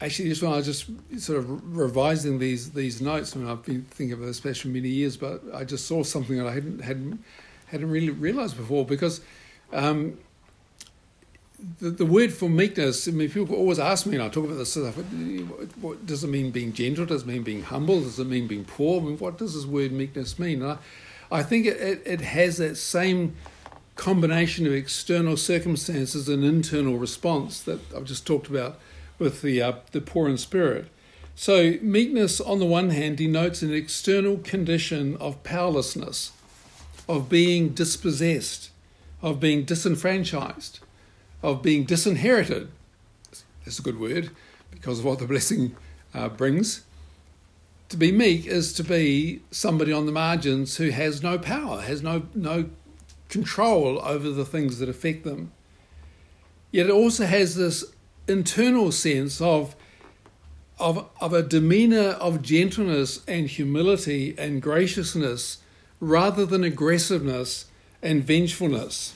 actually, 0.00 0.28
just 0.28 0.42
when 0.42 0.52
I 0.52 0.56
was 0.56 0.66
just 0.66 0.86
sort 1.18 1.38
of 1.38 1.76
revising 1.76 2.38
these 2.38 2.70
these 2.70 3.00
notes, 3.00 3.34
I 3.34 3.40
mean, 3.40 3.48
I've 3.48 3.64
been 3.64 3.82
thinking 3.90 4.12
about 4.12 4.26
this 4.26 4.60
for 4.60 4.68
many 4.68 4.88
years, 4.88 5.16
but 5.16 5.42
I 5.52 5.64
just 5.64 5.86
saw 5.86 6.02
something 6.02 6.36
that 6.36 6.46
I 6.46 6.52
hadn't 6.52 6.82
hadn't 6.82 7.24
hadn't 7.66 7.90
really 7.90 8.10
realised 8.10 8.56
before 8.56 8.84
because. 8.84 9.20
Um, 9.72 10.18
the, 11.78 11.90
the 11.90 12.06
word 12.06 12.32
for 12.32 12.48
meekness, 12.48 13.08
I 13.08 13.12
mean, 13.12 13.30
people 13.30 13.56
always 13.56 13.78
ask 13.78 14.06
me, 14.06 14.14
and 14.14 14.22
I 14.22 14.28
talk 14.28 14.44
about 14.44 14.56
this 14.56 14.72
stuff, 14.72 14.96
what, 15.80 16.06
does 16.06 16.24
it 16.24 16.28
mean 16.28 16.50
being 16.50 16.72
gentle? 16.72 17.06
Does 17.06 17.22
it 17.22 17.26
mean 17.26 17.42
being 17.42 17.62
humble? 17.62 18.00
Does 18.00 18.18
it 18.18 18.26
mean 18.26 18.46
being 18.46 18.64
poor? 18.64 19.00
I 19.00 19.04
mean, 19.04 19.18
what 19.18 19.38
does 19.38 19.54
this 19.54 19.66
word 19.66 19.92
meekness 19.92 20.38
mean? 20.38 20.62
I, 20.62 20.78
I, 21.30 21.42
think 21.42 21.66
it, 21.66 21.76
it, 21.80 22.02
it, 22.04 22.20
has 22.20 22.58
that 22.58 22.76
same 22.76 23.36
combination 23.96 24.66
of 24.66 24.72
external 24.72 25.36
circumstances 25.36 26.28
and 26.28 26.44
internal 26.44 26.96
response 26.96 27.62
that 27.62 27.80
I've 27.94 28.04
just 28.04 28.26
talked 28.26 28.48
about 28.48 28.78
with 29.18 29.42
the, 29.42 29.60
uh, 29.60 29.72
the 29.92 30.00
poor 30.00 30.28
in 30.28 30.38
spirit. 30.38 30.88
So, 31.34 31.78
meekness, 31.80 32.40
on 32.40 32.58
the 32.58 32.66
one 32.66 32.90
hand, 32.90 33.16
denotes 33.16 33.62
an 33.62 33.72
external 33.72 34.38
condition 34.38 35.16
of 35.16 35.42
powerlessness, 35.42 36.32
of 37.08 37.28
being 37.28 37.70
dispossessed, 37.70 38.70
of 39.22 39.40
being 39.40 39.64
disenfranchised, 39.64 40.80
of 41.42 41.62
being 41.62 41.84
disinherited. 41.84 42.70
That's 43.64 43.78
a 43.78 43.82
good 43.82 44.00
word 44.00 44.30
because 44.70 45.00
of 45.00 45.04
what 45.04 45.18
the 45.18 45.26
blessing 45.26 45.74
uh, 46.14 46.28
brings. 46.28 46.82
To 47.90 47.96
be 47.96 48.12
meek 48.12 48.46
is 48.46 48.72
to 48.74 48.84
be 48.84 49.42
somebody 49.50 49.92
on 49.92 50.06
the 50.06 50.12
margins 50.12 50.76
who 50.76 50.90
has 50.90 51.22
no 51.22 51.38
power, 51.38 51.80
has 51.80 52.02
no, 52.02 52.22
no 52.34 52.70
control 53.28 54.00
over 54.00 54.30
the 54.30 54.44
things 54.44 54.78
that 54.78 54.88
affect 54.88 55.24
them. 55.24 55.52
Yet 56.70 56.86
it 56.86 56.92
also 56.92 57.26
has 57.26 57.56
this 57.56 57.84
internal 58.28 58.92
sense 58.92 59.40
of, 59.40 59.74
of, 60.78 61.08
of 61.20 61.32
a 61.32 61.42
demeanor 61.42 62.10
of 62.10 62.42
gentleness 62.42 63.24
and 63.26 63.48
humility 63.48 64.34
and 64.38 64.62
graciousness 64.62 65.58
rather 65.98 66.46
than 66.46 66.62
aggressiveness 66.64 67.66
and 68.02 68.24
vengefulness. 68.24 69.14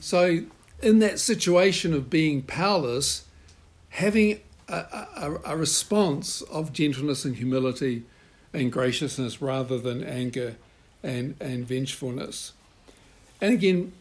So, 0.00 0.44
in 0.80 0.98
that 1.00 1.18
situation 1.18 1.92
of 1.92 2.08
being 2.08 2.42
powerless, 2.42 3.24
having 3.90 4.40
a, 4.68 4.74
a, 4.74 5.38
a 5.46 5.56
response 5.56 6.42
of 6.42 6.72
gentleness 6.72 7.24
and 7.24 7.36
humility 7.36 8.04
and 8.52 8.70
graciousness 8.70 9.42
rather 9.42 9.78
than 9.78 10.04
anger 10.04 10.56
and, 11.02 11.36
and 11.40 11.66
vengefulness. 11.66 12.52
And 13.40 13.54
again, 13.54 13.92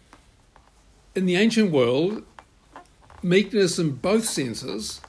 in 1.15 1.25
the 1.25 1.35
ancient 1.35 1.71
world, 1.71 2.23
meekness 3.23 3.79
in 3.79 3.91
both 3.91 4.25
senses, 4.25 5.01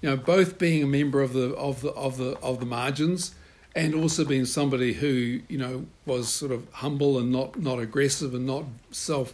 you 0.00 0.10
know, 0.10 0.16
both 0.16 0.58
being 0.58 0.82
a 0.82 0.86
member 0.86 1.20
of 1.20 1.32
the 1.32 1.54
of 1.54 1.80
the 1.82 1.90
of 1.90 2.16
the 2.16 2.36
of 2.38 2.58
the 2.58 2.66
margins, 2.66 3.34
and 3.74 3.94
also 3.94 4.24
being 4.24 4.44
somebody 4.44 4.94
who 4.94 5.40
you 5.48 5.58
know 5.58 5.86
was 6.04 6.28
sort 6.28 6.50
of 6.50 6.66
humble 6.72 7.18
and 7.18 7.30
not 7.30 7.58
not 7.60 7.78
aggressive 7.78 8.34
and 8.34 8.46
not 8.46 8.64
self 8.90 9.32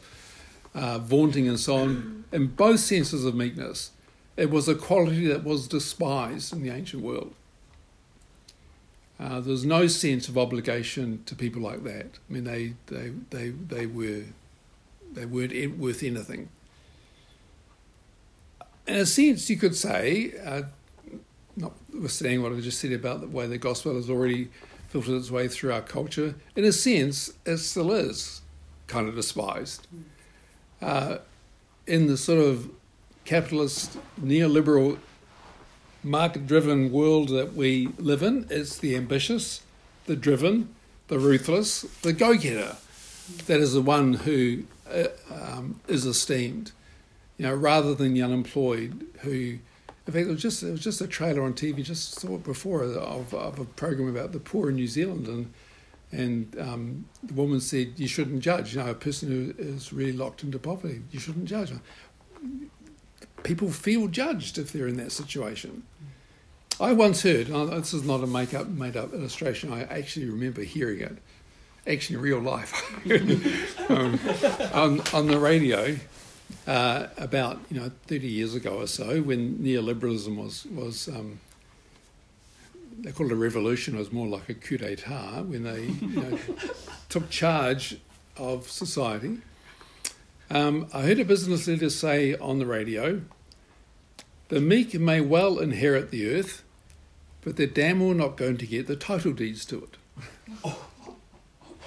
uh, 0.75 0.99
vaunting 0.99 1.49
and 1.49 1.59
so 1.59 1.77
on. 1.77 2.25
In 2.33 2.49
both 2.49 2.81
senses 2.81 3.25
of 3.25 3.35
meekness, 3.35 3.93
it 4.37 4.51
was 4.51 4.69
a 4.69 4.75
quality 4.75 5.27
that 5.27 5.45
was 5.45 5.67
despised 5.67 6.53
in 6.53 6.63
the 6.63 6.71
ancient 6.71 7.03
world. 7.03 7.35
Uh, 9.21 9.41
there 9.41 9.51
was 9.51 9.65
no 9.65 9.89
sense 9.89 10.29
of 10.29 10.39
obligation 10.39 11.23
to 11.27 11.35
people 11.35 11.61
like 11.61 11.83
that. 11.83 12.19
I 12.29 12.33
mean, 12.33 12.45
they 12.45 12.75
they 12.87 13.13
they 13.31 13.51
they 13.51 13.87
were 13.87 14.23
they 15.13 15.27
weren't 15.27 15.79
worth 15.79 16.03
anything. 16.03 16.51
In 18.87 18.95
a 18.95 19.07
sense, 19.07 19.51
you 19.51 19.57
could 19.57 19.75
say, 19.75 20.33
uh, 20.45 20.63
notwithstanding 21.57 22.43
what 22.43 22.53
I 22.53 22.61
just 22.61 22.81
said 22.81 22.93
about 22.93 23.21
the 23.21 23.27
way 23.27 23.47
the 23.47 23.59
gospel 23.59 23.95
has 23.97 24.09
already 24.09 24.51
filtered 24.89 25.15
its 25.15 25.31
way 25.31 25.49
through 25.49 25.73
our 25.73 25.83
culture, 25.83 26.35
in 26.57 26.65
a 26.65 26.73
sense, 26.73 27.33
it 27.45 27.59
still 27.59 27.93
is 27.93 28.41
kind 28.87 29.09
of 29.09 29.15
despised. 29.15 29.87
Uh, 30.81 31.19
in 31.87 32.07
the 32.07 32.17
sort 32.17 32.39
of 32.39 32.71
capitalist, 33.25 33.99
neoliberal, 34.21 34.99
market 36.03 36.47
driven 36.47 36.93
world 36.93 37.29
that 37.31 37.55
we 37.55 37.89
live 37.99 38.23
in, 38.23 38.47
it's 38.51 38.79
the 38.79 38.95
ambitious, 38.95 39.63
the 40.07 40.17
driven, 40.17 40.75
the 41.09 41.19
ruthless, 41.19 41.83
the 42.03 42.13
go 42.13 42.37
getter 42.37 42.77
that 43.47 43.61
is 43.61 43.75
the 43.75 43.83
one 43.83 44.15
who 44.15 44.65
uh, 44.91 45.05
um, 45.31 45.81
is 45.87 46.07
esteemed, 46.07 46.73
you 47.37 47.47
know, 47.47 47.55
rather 47.55 47.95
than 47.95 48.15
the 48.15 48.23
unemployed 48.23 49.07
who, 49.21 49.59
in 50.07 50.13
fact, 50.13 50.17
it 50.17 50.29
was 50.29 50.43
just 50.43 50.63
it 50.63 50.71
was 50.71 50.83
just 50.83 51.01
a 51.01 51.07
trailer 51.07 51.43
on 51.43 51.53
TV. 51.53 51.83
Just 51.83 52.19
saw 52.19 52.37
it 52.37 52.45
before 52.45 52.83
of, 52.83 53.35
of 53.35 53.59
a 53.59 53.65
program 53.65 54.09
about 54.09 54.33
the 54.33 54.41
poor 54.41 54.71
in 54.71 54.77
New 54.77 54.87
Zealand, 54.87 55.27
and 55.27 55.53
and 56.11 56.57
um, 56.59 57.05
the 57.23 57.35
woman 57.35 57.61
said 57.61 57.95
you 57.97 58.09
shouldn't 58.09 58.41
judge. 58.41 58.75
You 58.75 58.83
know, 58.83 58.91
a 58.91 58.95
person 58.95 59.29
who 59.29 59.55
is 59.63 59.93
really 59.93 60.13
locked 60.13 60.43
into 60.43 60.59
poverty, 60.59 61.03
you 61.11 61.21
shouldn't 61.21 61.47
judge. 61.47 61.73
People 63.43 63.71
feel 63.71 64.09
judged 64.09 64.59
if 64.59 64.73
they're 64.73 64.89
in 64.89 64.97
that 64.97 65.13
situation. 65.13 65.85
I 66.81 66.93
once 66.93 67.23
heard, 67.23 67.49
this 67.49 67.93
is 67.93 68.05
not 68.05 68.23
a 68.23 68.27
make 68.27 68.55
up, 68.55 68.69
made 68.69 68.97
up 68.97 69.13
illustration, 69.13 69.73
I 69.73 69.83
actually 69.83 70.27
remember 70.27 70.63
hearing 70.63 71.01
it 71.01 71.19
actually 71.89 72.17
in 72.17 72.23
real 72.23 72.39
life 72.39 72.75
um, 73.91 74.21
on, 74.75 75.01
on 75.15 75.27
the 75.27 75.39
radio 75.39 75.97
uh, 76.67 77.07
about 77.17 77.61
you 77.71 77.81
know 77.81 77.91
30 78.07 78.29
years 78.29 78.55
ago 78.55 78.81
or 78.81 78.87
so 78.87 79.23
when 79.23 79.59
neoliberalism 79.59 80.37
was 80.37 80.67
was 80.67 81.09
um, 81.09 81.41
they 82.99 83.13
called 83.13 83.31
it 83.31 83.35
a 83.35 83.37
revolution 83.37 83.95
it 83.95 83.99
was 83.99 84.13
more 84.13 84.27
like 84.27 84.49
a 84.49 84.55
coup 84.55 84.79
d'etat 84.79 85.43
when 85.43 85.63
they 85.63 85.85
you 85.85 86.21
know, 86.21 86.39
took 87.09 87.31
charge 87.31 87.99
of 88.37 88.71
society 88.71 89.39
um, 90.51 90.89
I 90.95 91.03
heard 91.03 91.21
a 91.21 91.25
business 91.25 91.67
leader 91.67 91.91
say 91.91 92.35
on 92.37 92.59
the 92.59 92.67
radio 92.67 93.23
the 94.49 94.61
meek 94.61 94.95
may 94.99 95.21
well 95.21 95.59
inherit 95.59 96.11
the 96.11 96.29
earth 96.31 96.63
but 97.43 97.57
they're 97.57 97.67
damn 97.67 98.01
well 98.01 98.15
not 98.15 98.37
going 98.37 98.57
to 98.59 98.67
get 98.67 98.87
the 98.87 98.97
title 98.97 99.33
deeds 99.33 99.65
to 99.67 99.79
it 99.85 99.97
oh 100.65 100.89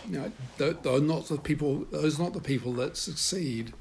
you 0.09 0.17
know, 0.17 0.31
they're, 0.57 0.73
they're 0.73 1.01
not 1.01 1.27
the 1.27 1.37
people. 1.37 1.85
Those 1.91 2.19
are 2.19 2.23
not 2.23 2.33
the 2.33 2.41
people 2.41 2.73
that 2.73 2.97
succeed 2.97 3.73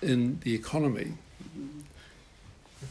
in 0.00 0.40
the 0.40 0.54
economy. 0.54 1.14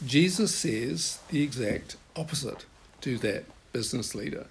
Jesus 0.06 0.54
says 0.54 1.18
the 1.28 1.42
exact 1.42 1.96
opposite 2.16 2.64
to 3.00 3.18
that 3.18 3.44
business 3.72 4.14
leader. 4.14 4.46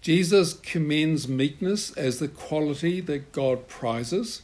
Jesus 0.00 0.54
commends 0.54 1.28
meekness 1.28 1.92
as 1.92 2.18
the 2.18 2.28
quality 2.28 3.00
that 3.00 3.32
God 3.32 3.68
prizes, 3.68 4.42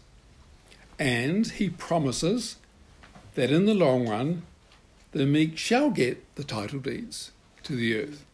and 0.98 1.46
he 1.46 1.68
promises 1.68 2.56
that 3.34 3.50
in 3.50 3.66
the 3.66 3.74
long 3.74 4.08
run, 4.08 4.42
the 5.12 5.26
meek 5.26 5.56
shall 5.56 5.90
get 5.90 6.22
the 6.36 6.44
title 6.44 6.78
deeds 6.78 7.32
to 7.64 7.74
the 7.74 7.96
earth. 7.96 8.24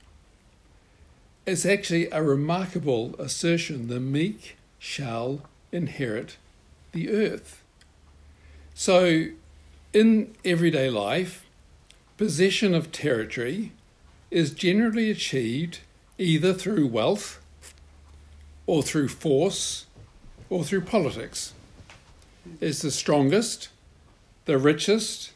It's 1.46 1.64
actually 1.64 2.10
a 2.10 2.22
remarkable 2.22 3.14
assertion 3.18 3.88
the 3.88 4.00
meek 4.00 4.56
shall 4.78 5.42
inherit 5.72 6.36
the 6.92 7.10
earth. 7.10 7.62
So, 8.74 9.26
in 9.92 10.34
everyday 10.44 10.90
life, 10.90 11.44
possession 12.16 12.74
of 12.74 12.92
territory 12.92 13.72
is 14.34 14.50
generally 14.50 15.12
achieved 15.12 15.78
either 16.18 16.52
through 16.52 16.88
wealth 16.88 17.40
or 18.66 18.82
through 18.82 19.06
force 19.06 19.86
or 20.50 20.64
through 20.64 20.80
politics. 20.80 21.52
is 22.60 22.82
the 22.82 22.90
strongest, 22.90 23.68
the 24.46 24.58
richest, 24.58 25.30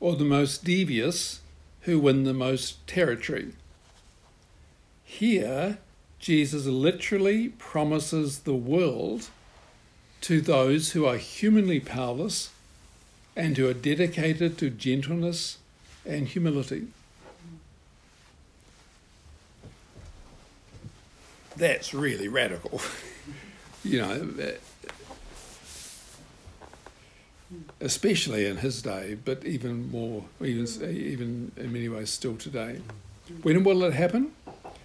or 0.00 0.16
the 0.16 0.24
most 0.24 0.64
devious 0.64 1.40
who 1.82 1.98
win 1.98 2.24
the 2.24 2.34
most 2.34 2.86
territory. 2.86 3.52
Here, 5.02 5.78
Jesus 6.18 6.66
literally 6.66 7.48
promises 7.48 8.40
the 8.40 8.54
world 8.54 9.30
to 10.20 10.42
those 10.42 10.92
who 10.92 11.06
are 11.06 11.16
humanly 11.16 11.80
powerless 11.80 12.50
and 13.34 13.56
who 13.56 13.66
are 13.66 13.74
dedicated 13.74 14.58
to 14.58 14.68
gentleness 14.68 15.56
and 16.04 16.28
humility. 16.28 16.88
That's 21.56 21.92
really 21.92 22.28
radical. 22.28 22.80
you 23.84 24.00
know, 24.00 24.34
especially 27.80 28.46
in 28.46 28.58
his 28.58 28.82
day, 28.82 29.16
but 29.24 29.44
even 29.44 29.90
more, 29.90 30.24
even, 30.40 30.66
even 30.96 31.52
in 31.56 31.72
many 31.72 31.88
ways 31.88 32.10
still 32.10 32.36
today. 32.36 32.80
When 33.42 33.64
will 33.64 33.82
it 33.84 33.94
happen? 33.94 34.32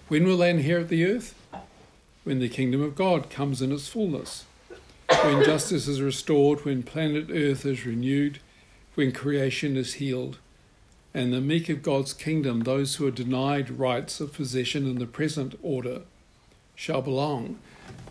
When 0.08 0.25
will 0.25 0.38
they 0.38 0.49
inherit 0.49 0.89
the 0.89 1.06
earth? 1.06 1.36
When 2.23 2.39
the 2.39 2.49
kingdom 2.49 2.82
of 2.82 2.95
God 2.95 3.30
comes 3.30 3.62
in 3.62 3.71
its 3.71 3.88
fullness, 3.88 4.45
when 5.10 5.43
justice 5.43 5.88
is 5.88 6.01
restored, 6.01 6.65
when 6.65 6.84
planet 6.84 7.27
Earth 7.32 7.65
is 7.65 7.86
renewed, 7.86 8.39
when 8.95 9.13
creation 9.13 9.77
is 9.77 9.95
healed, 9.95 10.38
and 11.13 11.32
the 11.32 11.39
meek 11.39 11.69
of 11.69 11.82
God's 11.82 12.13
kingdom, 12.13 12.62
those 12.62 12.95
who 12.95 13.08
are 13.08 13.12
denied 13.12 13.80
rights 13.80 14.19
of 14.19 14.34
possession 14.34 14.86
in 14.86 14.99
the 14.99 15.06
present 15.06 15.58
order, 15.63 16.01
shall 16.77 17.01
belong 17.01 17.57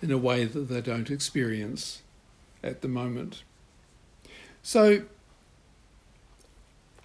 in 0.02 0.10
a 0.10 0.18
way 0.18 0.44
that 0.44 0.68
they 0.68 0.82
don't 0.82 1.10
experience 1.10 2.02
at 2.62 2.82
the 2.82 2.88
moment. 2.88 3.42
So, 4.62 5.02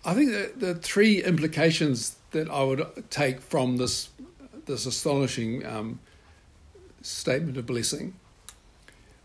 I 0.04 0.16
think 0.16 0.32
that 0.32 0.60
the 0.60 0.76
three 0.76 1.24
implications 1.24 2.18
that 2.32 2.50
I 2.50 2.64
would 2.64 3.10
take 3.10 3.40
from 3.40 3.78
this 3.78 4.10
this 4.66 4.86
astonishing 4.86 5.66
um, 5.66 6.00
statement 7.02 7.58
of 7.58 7.66
blessing. 7.66 8.16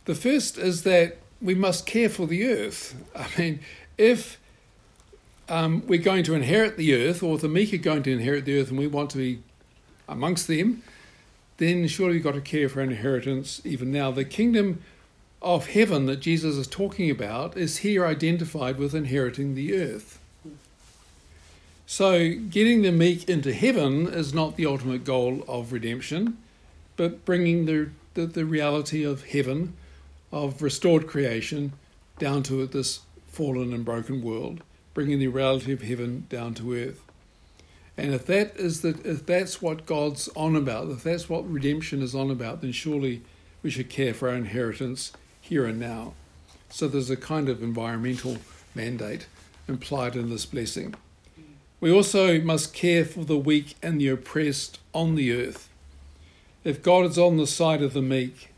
The 0.05 0.15
first 0.15 0.57
is 0.57 0.83
that 0.83 1.19
we 1.41 1.55
must 1.55 1.87
care 1.87 2.09
for 2.09 2.27
the 2.27 2.47
earth. 2.47 2.95
I 3.15 3.29
mean, 3.39 3.61
if 3.99 4.39
um, 5.49 5.83
we're 5.87 6.03
going 6.03 6.25
to 6.25 6.35
inherit 6.35 6.77
the 6.77 6.95
earth, 6.95 7.23
or 7.23 7.39
the 7.39 7.49
meek 7.49 7.73
are 7.73 7.79
going 7.79 8.03
to 8.05 8.13
inherit 8.13 8.45
the 8.45 8.59
earth, 8.61 8.71
and 8.71 8.79
we 8.79 8.87
want 8.87 9.11
to 9.11 9.19
be 9.19 9.43
amongst 10.09 10.47
them, 10.47 10.83
then 11.59 11.87
surely 11.89 12.15
we've 12.15 12.25
got 12.25 12.35
to 12.35 12.41
care 12.41 12.69
for 12.69 12.81
inheritance 12.81 13.61
even 13.65 13.91
now. 13.91 14.11
The 14.11 14.25
kingdom 14.25 14.83
of 15.41 15.69
heaven 15.69 16.07
that 16.07 16.21
Jesus 16.21 16.57
is 16.57 16.67
talking 16.67 17.11
about 17.11 17.57
is 17.57 17.79
here 17.79 18.05
identified 18.05 18.79
with 18.79 18.95
inheriting 18.95 19.55
the 19.55 19.75
earth. 19.77 20.19
So, 21.87 22.35
getting 22.35 22.83
the 22.83 22.91
meek 22.91 23.29
into 23.29 23.53
heaven 23.53 24.09
is 24.09 24.35
not 24.35 24.57
the 24.57 24.67
ultimate 24.67 25.05
goal 25.05 25.45
of 25.47 25.73
redemption, 25.73 26.37
but 26.97 27.25
bringing 27.25 27.67
the, 27.67 27.91
the, 28.15 28.27
the 28.27 28.45
reality 28.45 29.05
of 29.05 29.27
heaven, 29.27 29.75
of 30.33 30.63
restored 30.63 31.07
creation, 31.07 31.75
down 32.19 32.43
to 32.45 32.67
this 32.67 33.01
fallen 33.29 33.73
and 33.73 33.85
broken 33.85 34.21
world, 34.21 34.63
bringing 34.95 35.21
the 35.21 35.29
reality 35.29 35.73
of 35.73 35.83
heaven 35.83 36.27
down 36.29 36.55
to 36.55 36.75
earth. 36.75 37.06
And 37.99 38.13
if 38.13 38.27
that 38.27 38.57
is 38.57 38.83
the, 38.83 38.99
if 39.05 39.25
that's 39.25 39.63
what 39.63 39.87
God's 39.87 40.29
on 40.37 40.55
about, 40.55 40.89
if 40.91 41.03
that's 41.03 41.29
what 41.29 41.51
redemption 41.51 42.03
is 42.03 42.15
on 42.15 42.31
about, 42.31 42.61
then 42.61 42.73
surely 42.73 43.23
we 43.63 43.71
should 43.71 43.89
care 43.89 44.13
for 44.13 44.29
our 44.29 44.35
inheritance 44.35 45.13
here 45.41 45.65
and 45.65 45.81
now. 45.81 46.13
So 46.69 46.89
there's 46.89 47.11
a 47.11 47.17
kind 47.17 47.49
of 47.49 47.63
environmental 47.63 48.39
mandate 48.75 49.27
implied 49.67 50.15
in 50.15 50.31
this 50.31 50.45
blessing. 50.45 50.95
We 51.81 51.91
also 51.91 52.41
must 52.41 52.75
care 52.75 53.05
for 53.05 53.25
the 53.25 53.37
weak 53.37 53.75
and 53.83 54.01
the 54.01 54.09
oppressed 54.09 54.79
on 54.93 55.15
the 55.15 55.33
earth. 55.33 55.69
If 56.65 56.83
God 56.83 57.07
is 57.07 57.19
on 57.19 57.37
the 57.37 57.47
side 57.47 57.83
of 57.83 57.93
the 57.93 58.03
meek, 58.03 58.51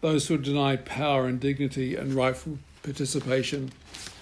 those 0.00 0.28
who 0.28 0.34
are 0.34 0.38
denied 0.38 0.84
power 0.84 1.26
and 1.26 1.40
dignity 1.40 1.96
and 1.96 2.14
rightful 2.14 2.58
participation, 2.82 3.72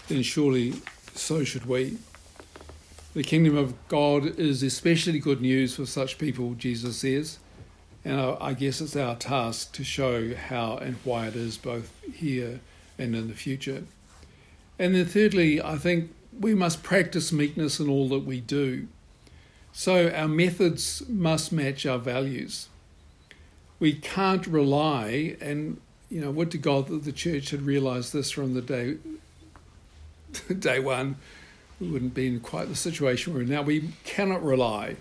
then 0.09 0.23
surely 0.23 0.75
so 1.15 1.45
should 1.45 1.67
we. 1.67 1.99
The 3.17 3.23
kingdom 3.23 3.57
of 3.57 3.75
God 3.89 4.39
is 4.39 4.63
especially 4.63 5.19
good 5.19 5.41
news 5.41 5.75
for 5.75 5.87
such 5.87 6.19
people, 6.19 6.53
Jesus 6.53 6.99
says, 6.99 7.39
and 8.05 8.21
I 8.21 8.53
guess 8.53 8.83
it's 8.83 8.95
our 8.95 9.17
task 9.17 9.73
to 9.73 9.85
show 9.85 10.35
how 10.35 10.77
and 10.77 10.97
why 11.03 11.29
it 11.29 11.35
is 11.35 11.57
both 11.57 11.91
here 12.13 12.61
and 12.99 13.17
in 13.17 13.29
the 13.29 13.35
future. 13.35 13.85
And 14.79 14.95
then, 14.95 15.07
thirdly, 15.07 15.63
I 15.63 15.79
think 15.79 16.15
we 16.39 16.55
must 16.55 16.83
practice 16.83 17.33
meekness 17.33 17.81
in 17.81 17.89
all 17.89 18.07
that 18.11 18.27
we 18.27 18.43
do. 18.43 18.87
So 19.73 20.11
our 20.11 20.29
methods 20.29 21.03
must 21.09 21.53
match 21.53 21.87
our 21.87 21.99
values. 21.99 22.69
We 23.81 23.95
can't 23.95 24.47
rely, 24.47 25.39
and 25.41 25.81
you 26.11 26.21
know, 26.21 26.31
would 26.33 26.51
to 26.51 26.59
God 26.59 26.89
that 26.89 27.05
the 27.05 27.13
church 27.13 27.49
had 27.49 27.63
realised 27.63 28.13
this 28.13 28.31
from 28.31 28.53
the 28.53 28.61
day 28.61 28.99
day 30.59 30.81
one. 30.81 31.17
We 31.81 31.89
wouldn't 31.89 32.15
be 32.15 32.27
in 32.27 32.41
quite 32.41 32.69
the 32.69 32.77
situation 32.77 33.35
we're 33.35 33.43
in 33.43 33.49
now. 33.49 33.63
We 33.63 33.91
cannot 34.05 34.43
rely 34.43 34.97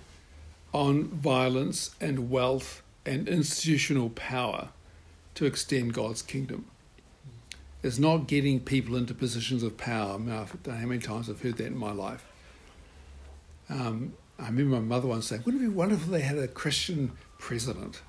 on 0.74 1.06
violence 1.06 1.96
and 2.02 2.30
wealth 2.30 2.84
and 3.06 3.30
institutional 3.30 4.10
power 4.10 4.70
to 5.36 5.46
extend 5.46 5.94
God's 5.94 6.22
kingdom 6.22 6.66
It's 7.84 8.00
not 8.00 8.28
getting 8.28 8.60
people 8.60 8.96
into 8.96 9.14
positions 9.14 9.64
of 9.64 9.78
power. 9.78 10.16
I, 10.16 10.18
mean, 10.18 10.30
I 10.32 10.46
don't 10.46 10.68
know 10.68 10.74
how 10.74 10.86
many 10.88 11.02
times 11.02 11.30
I've 11.30 11.42
heard 11.42 11.58
that 11.58 11.68
in 11.68 11.78
my 11.78 11.92
life. 11.92 12.26
Um, 13.70 14.14
I 14.40 14.48
remember 14.48 14.78
my 14.78 14.82
mother 14.82 15.08
once 15.08 15.28
saying, 15.28 15.44
Wouldn't 15.46 15.64
it 15.64 15.68
be 15.68 15.72
wonderful 15.72 16.14
if 16.14 16.22
they 16.22 16.26
had 16.26 16.38
a 16.38 16.48
Christian 16.48 17.12
president? 17.38 18.02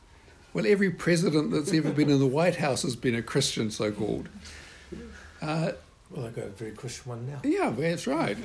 Well, 0.54 0.66
every 0.66 0.90
president 0.90 1.50
that's 1.50 1.72
ever 1.74 1.90
been 1.90 2.08
in 2.08 2.18
the 2.18 2.26
White 2.26 2.56
House 2.56 2.82
has 2.82 2.96
been 2.96 3.14
a 3.14 3.22
Christian, 3.22 3.70
so 3.70 3.92
called. 3.92 4.28
Uh, 5.42 5.72
well, 6.10 6.26
I've 6.26 6.36
got 6.36 6.44
a 6.44 6.50
very 6.50 6.70
Christian 6.70 7.10
one 7.10 7.26
now. 7.26 7.40
Yeah, 7.42 7.70
that's 7.70 8.06
right. 8.06 8.36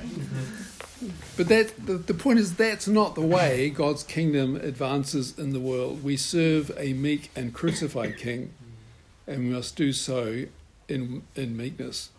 but 1.36 1.48
that 1.48 1.86
the, 1.86 1.94
the 1.94 2.14
point 2.14 2.40
is 2.40 2.56
that's 2.56 2.88
not 2.88 3.14
the 3.14 3.20
way 3.20 3.70
God's 3.70 4.02
kingdom 4.02 4.56
advances 4.56 5.38
in 5.38 5.52
the 5.52 5.60
world. 5.60 6.02
We 6.02 6.16
serve 6.16 6.72
a 6.76 6.92
meek 6.92 7.30
and 7.36 7.54
crucified 7.54 8.16
King, 8.18 8.52
and 9.26 9.38
we 9.40 9.54
must 9.54 9.76
do 9.76 9.92
so 9.92 10.46
in, 10.88 11.22
in 11.36 11.56
meekness. 11.56 12.10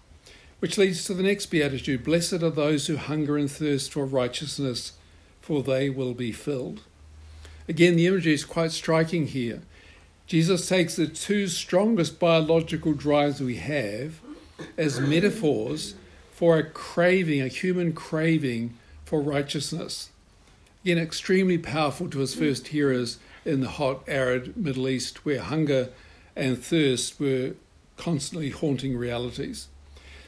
Which 0.59 0.77
leads 0.77 1.03
to 1.05 1.13
the 1.13 1.23
next 1.23 1.47
beatitude 1.47 2.05
Blessed 2.05 2.41
are 2.41 2.49
those 2.49 2.87
who 2.87 2.95
hunger 2.95 3.37
and 3.37 3.51
thirst 3.51 3.91
for 3.91 4.05
righteousness, 4.05 4.93
for 5.41 5.61
they 5.61 5.89
will 5.89 6.13
be 6.13 6.31
filled. 6.31 6.83
Again, 7.67 7.97
the 7.97 8.07
imagery 8.07 8.33
is 8.33 8.45
quite 8.45 8.71
striking 8.71 9.27
here. 9.27 9.61
Jesus 10.25 10.69
takes 10.69 10.95
the 10.95 11.07
two 11.07 11.47
strongest 11.47 12.17
biological 12.17 12.93
drives 12.93 13.41
we 13.41 13.57
have 13.57 14.21
as 14.77 14.99
metaphors 14.99 15.95
for 16.31 16.57
a 16.57 16.63
craving, 16.63 17.41
a 17.41 17.47
human 17.47 17.93
craving 17.93 18.77
for 19.05 19.21
righteousness. 19.21 20.09
Again, 20.83 20.97
extremely 20.97 21.57
powerful 21.57 22.09
to 22.09 22.19
his 22.19 22.35
first 22.35 22.67
hearers 22.67 23.19
in 23.45 23.61
the 23.61 23.69
hot, 23.69 24.03
arid 24.07 24.57
Middle 24.57 24.89
East, 24.89 25.25
where 25.25 25.39
hunger 25.39 25.89
and 26.35 26.57
thirst 26.57 27.19
were 27.19 27.53
constantly 27.97 28.49
haunting 28.49 28.97
realities. 28.97 29.67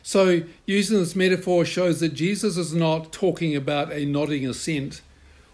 So, 0.03 0.43
using 0.65 0.99
this 0.99 1.15
metaphor 1.15 1.65
shows 1.65 1.99
that 1.99 2.13
Jesus 2.13 2.57
is 2.57 2.73
not 2.73 3.11
talking 3.11 3.55
about 3.55 3.91
a 3.91 4.05
nodding 4.05 4.47
assent 4.47 5.01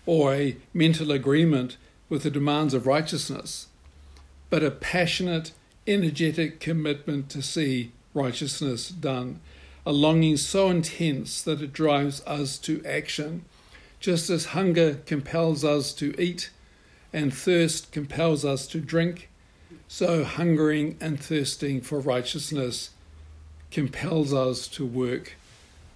or 0.06 0.34
a 0.34 0.58
mental 0.74 1.12
agreement 1.12 1.78
with 2.10 2.24
the 2.24 2.30
demands 2.30 2.74
of 2.74 2.86
righteousness, 2.86 3.68
but 4.50 4.64
a 4.64 4.70
passionate, 4.70 5.54
energetic 5.88 6.60
commitment 6.60 7.30
to 7.30 7.42
see 7.42 7.94
righteousness 8.14 8.90
done, 8.90 9.40
a 9.86 9.92
longing 9.92 10.38
so 10.38 10.70
intense 10.70 11.42
that 11.42 11.62
it 11.62 11.74
drives 11.74 12.22
us 12.26 12.58
to 12.60 12.84
action, 12.86 13.46
just 14.00 14.30
as 14.30 14.46
hunger 14.48 14.96
compels 15.06 15.64
us 15.64 15.94
to 15.94 16.14
eat 16.22 16.50
and 17.14 17.34
thirst 17.34 17.92
compels 17.92 18.46
us 18.46 18.68
to 18.68 18.80
drink 18.80 19.30
so, 19.94 20.24
hungering 20.24 20.98
and 21.02 21.20
thirsting 21.20 21.82
for 21.82 22.00
righteousness 22.00 22.92
compels 23.72 24.34
us 24.34 24.70
to 24.70 24.86
work 24.86 25.36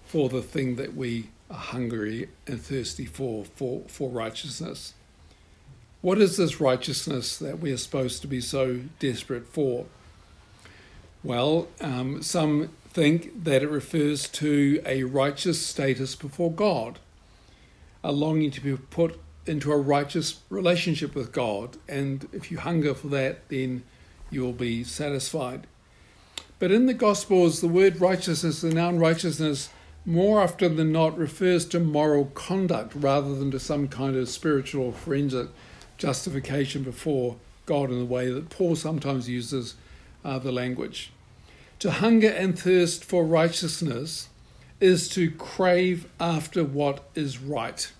for 0.04 0.28
the 0.28 0.42
thing 0.42 0.76
that 0.76 0.94
we 0.94 1.30
are 1.50 1.56
hungry 1.56 2.28
and 2.46 2.60
thirsty 2.60 3.06
for, 3.06 3.46
for, 3.46 3.84
for 3.88 4.10
righteousness. 4.10 4.92
What 6.02 6.18
is 6.18 6.36
this 6.36 6.60
righteousness 6.60 7.38
that 7.38 7.58
we 7.58 7.72
are 7.72 7.78
supposed 7.78 8.20
to 8.20 8.28
be 8.28 8.42
so 8.42 8.80
desperate 8.98 9.46
for? 9.46 9.86
Well, 11.26 11.66
um, 11.80 12.22
some 12.22 12.68
think 12.90 13.42
that 13.42 13.64
it 13.64 13.68
refers 13.68 14.28
to 14.28 14.80
a 14.86 15.02
righteous 15.02 15.60
status 15.60 16.14
before 16.14 16.52
God, 16.52 17.00
a 18.04 18.12
longing 18.12 18.52
to 18.52 18.60
be 18.60 18.76
put 18.76 19.18
into 19.44 19.72
a 19.72 19.76
righteous 19.76 20.42
relationship 20.50 21.16
with 21.16 21.32
God. 21.32 21.78
And 21.88 22.28
if 22.32 22.52
you 22.52 22.58
hunger 22.58 22.94
for 22.94 23.08
that, 23.08 23.48
then 23.48 23.82
you 24.30 24.42
will 24.42 24.52
be 24.52 24.84
satisfied. 24.84 25.66
But 26.60 26.70
in 26.70 26.86
the 26.86 26.94
Gospels, 26.94 27.60
the 27.60 27.66
word 27.66 28.00
righteousness, 28.00 28.60
the 28.60 28.72
noun 28.72 29.00
righteousness, 29.00 29.70
more 30.04 30.40
often 30.40 30.76
than 30.76 30.92
not 30.92 31.18
refers 31.18 31.64
to 31.66 31.80
moral 31.80 32.26
conduct 32.34 32.94
rather 32.94 33.34
than 33.34 33.50
to 33.50 33.58
some 33.58 33.88
kind 33.88 34.14
of 34.14 34.28
spiritual 34.28 34.86
or 34.86 34.92
forensic 34.92 35.48
justification 35.98 36.84
before 36.84 37.34
God 37.66 37.90
in 37.90 37.98
the 37.98 38.04
way 38.04 38.30
that 38.30 38.48
Paul 38.48 38.76
sometimes 38.76 39.28
uses 39.28 39.74
uh, 40.24 40.38
the 40.38 40.52
language. 40.52 41.10
To 41.80 41.90
hunger 41.90 42.28
and 42.28 42.58
thirst 42.58 43.04
for 43.04 43.24
righteousness 43.24 44.28
is 44.80 45.08
to 45.10 45.30
crave 45.30 46.08
after 46.18 46.64
what 46.64 47.04
is 47.14 47.38
right, 47.38 47.90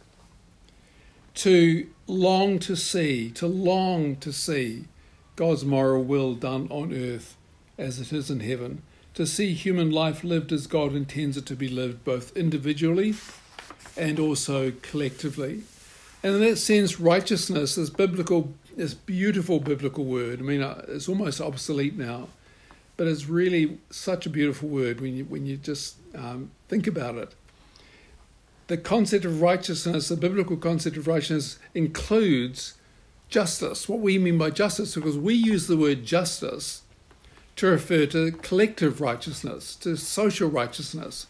to 1.35 1.87
long 2.07 2.59
to 2.61 2.75
see, 2.75 3.31
to 3.33 3.47
long 3.47 4.17
to 4.17 4.33
see 4.33 4.85
God's 5.37 5.65
moral 5.65 6.03
will 6.03 6.35
done 6.35 6.69
on 6.71 6.95
earth 6.95 7.37
as 7.77 8.01
it 8.01 8.13
is 8.13 8.31
in 8.31 8.41
heaven, 8.41 8.83
to 9.15 9.27
see 9.27 9.53
human 9.53 9.91
life 9.91 10.25
lived 10.25 10.53
as 10.53 10.67
God 10.67 10.95
intends 10.95 11.37
it 11.37 11.47
to 11.47 11.57
be 11.57 11.69
lived, 11.69 12.05
both 12.05 12.35
individually 12.37 13.15
and 13.97 14.19
also 14.19 14.73
collectively. 14.83 15.63
And 16.23 16.35
in 16.35 16.41
that 16.41 16.57
sense, 16.57 16.99
righteousness, 16.99 17.75
this 17.75 17.91
biblical, 17.91 18.55
this 18.75 18.95
beautiful 18.95 19.61
biblical 19.61 20.05
word, 20.05 20.41
I 20.41 20.43
mean, 20.43 20.63
uh, 20.63 20.85
it's 20.89 21.09
almost 21.09 21.41
obsolete 21.41 21.97
now, 21.97 22.29
but 22.97 23.07
it's 23.07 23.27
really 23.27 23.79
such 23.91 24.27
a 24.27 24.31
beautiful 24.31 24.69
word 24.69 25.01
when 25.01 25.17
you 25.17 25.25
when 25.25 25.47
you 25.47 25.57
just 25.57 25.97
um, 26.15 26.51
think 26.69 26.87
about 26.87 27.17
it. 27.17 27.35
The 28.69 28.77
concept 28.77 29.25
of 29.25 29.43
righteousness, 29.43 30.09
the 30.09 30.17
biblical 30.17 30.57
concept 30.57 30.97
of 30.97 31.07
righteousness, 31.07 31.59
includes 31.75 32.75
justice. 33.29 33.89
What 33.89 34.01
we 34.01 34.19
mean 34.19 34.39
by 34.39 34.51
justice, 34.51 34.95
because 34.95 35.19
we 35.19 35.35
use 35.35 35.67
the 35.67 35.77
word 35.77 36.05
justice 36.05 36.83
to 37.57 37.67
refer 37.67 38.07
to 38.07 38.33
collective 38.33 39.01
righteousness, 39.01 39.77
to 39.77 39.97
social 39.97 40.51
righteousness. 40.51 41.27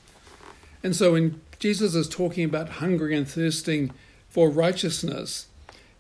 And 0.83 0.95
so 0.95 1.13
when 1.13 1.41
Jesus 1.59 1.95
is 1.95 2.09
talking 2.09 2.45
about 2.45 2.69
hungering 2.69 3.17
and 3.17 3.29
thirsting 3.29 3.93
for 4.29 4.51
righteousness, 4.51 5.47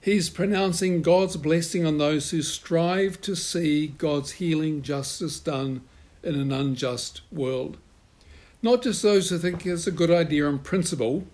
he's 0.06 0.30
pronouncing 0.30 1.02
God's 1.02 1.36
blessing 1.36 1.84
on 1.84 1.98
those 1.98 2.30
who 2.30 2.40
strive 2.40 3.20
to 3.22 3.34
see 3.34 3.88
God's 3.88 4.32
healing 4.32 4.80
justice 4.80 5.40
done 5.40 5.82
in 6.22 6.36
an 6.36 6.52
unjust 6.52 7.22
world. 7.32 7.76
Not 8.62 8.84
just 8.84 9.02
those 9.02 9.30
who 9.30 9.38
think 9.38 9.66
it's 9.66 9.88
a 9.88 9.90
good 9.90 10.12
idea 10.12 10.46
in 10.46 10.60
principle, 10.60 11.24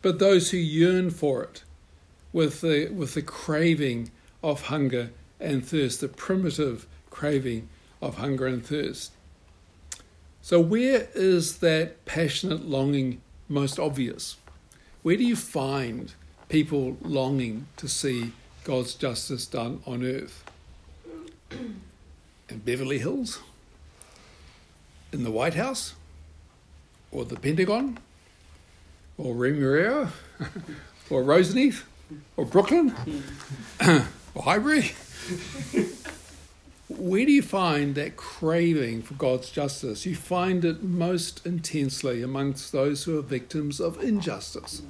but 0.00 0.20
those 0.20 0.52
who 0.52 0.58
yearn 0.58 1.10
for 1.10 1.42
it 1.42 1.64
with 2.32 2.60
the, 2.60 2.88
with 2.90 3.14
the 3.14 3.22
craving 3.22 4.12
of 4.44 4.66
hunger 4.66 5.10
and 5.40 5.66
thirst, 5.66 6.00
the 6.00 6.08
primitive 6.08 6.86
craving 7.10 7.68
of 8.00 8.18
hunger 8.18 8.46
and 8.46 8.64
thirst. 8.64 9.10
So, 10.40 10.60
where 10.60 11.08
is 11.16 11.58
that 11.58 12.04
passionate 12.04 12.64
longing 12.64 13.20
most 13.48 13.80
obvious? 13.80 14.36
Where 15.02 15.16
do 15.16 15.24
you 15.24 15.34
find 15.34 16.14
people 16.48 16.96
longing 17.02 17.66
to 17.76 17.88
see 17.88 18.32
God's 18.64 18.94
justice 18.94 19.46
done 19.46 19.82
on 19.86 20.04
earth? 20.04 20.44
In 21.50 22.58
Beverly 22.58 22.98
Hills? 22.98 23.40
In 25.12 25.24
the 25.24 25.30
White 25.30 25.54
House? 25.54 25.94
Or 27.10 27.24
the 27.24 27.36
Pentagon? 27.36 27.98
Or 29.18 29.34
Remuera? 29.34 30.10
or 31.10 31.22
Roseneath? 31.22 31.84
Or 32.36 32.44
Brooklyn? 32.44 32.94
or 34.34 34.42
Highbury? 34.42 34.92
where 36.88 37.26
do 37.26 37.32
you 37.32 37.42
find 37.42 37.94
that 37.94 38.16
craving 38.16 39.02
for 39.02 39.14
God's 39.14 39.50
justice? 39.50 40.06
You 40.06 40.14
find 40.14 40.64
it 40.64 40.82
most 40.82 41.44
intensely 41.46 42.22
amongst 42.22 42.72
those 42.72 43.04
who 43.04 43.18
are 43.18 43.22
victims 43.22 43.80
of 43.80 44.02
injustice. 44.02 44.82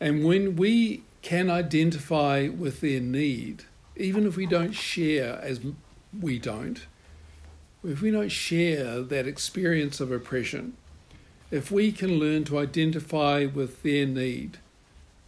And 0.00 0.24
when 0.24 0.56
we 0.56 1.02
can 1.22 1.50
identify 1.50 2.48
with 2.48 2.80
their 2.80 3.00
need, 3.00 3.64
even 3.96 4.26
if 4.26 4.36
we 4.36 4.46
don't 4.46 4.72
share, 4.72 5.38
as 5.42 5.60
we 6.18 6.38
don't, 6.38 6.86
if 7.84 8.00
we 8.00 8.10
don't 8.10 8.30
share 8.30 9.02
that 9.02 9.26
experience 9.26 10.00
of 10.00 10.10
oppression, 10.10 10.74
if 11.50 11.70
we 11.70 11.92
can 11.92 12.18
learn 12.18 12.44
to 12.44 12.58
identify 12.58 13.44
with 13.44 13.82
their 13.82 14.06
need, 14.06 14.58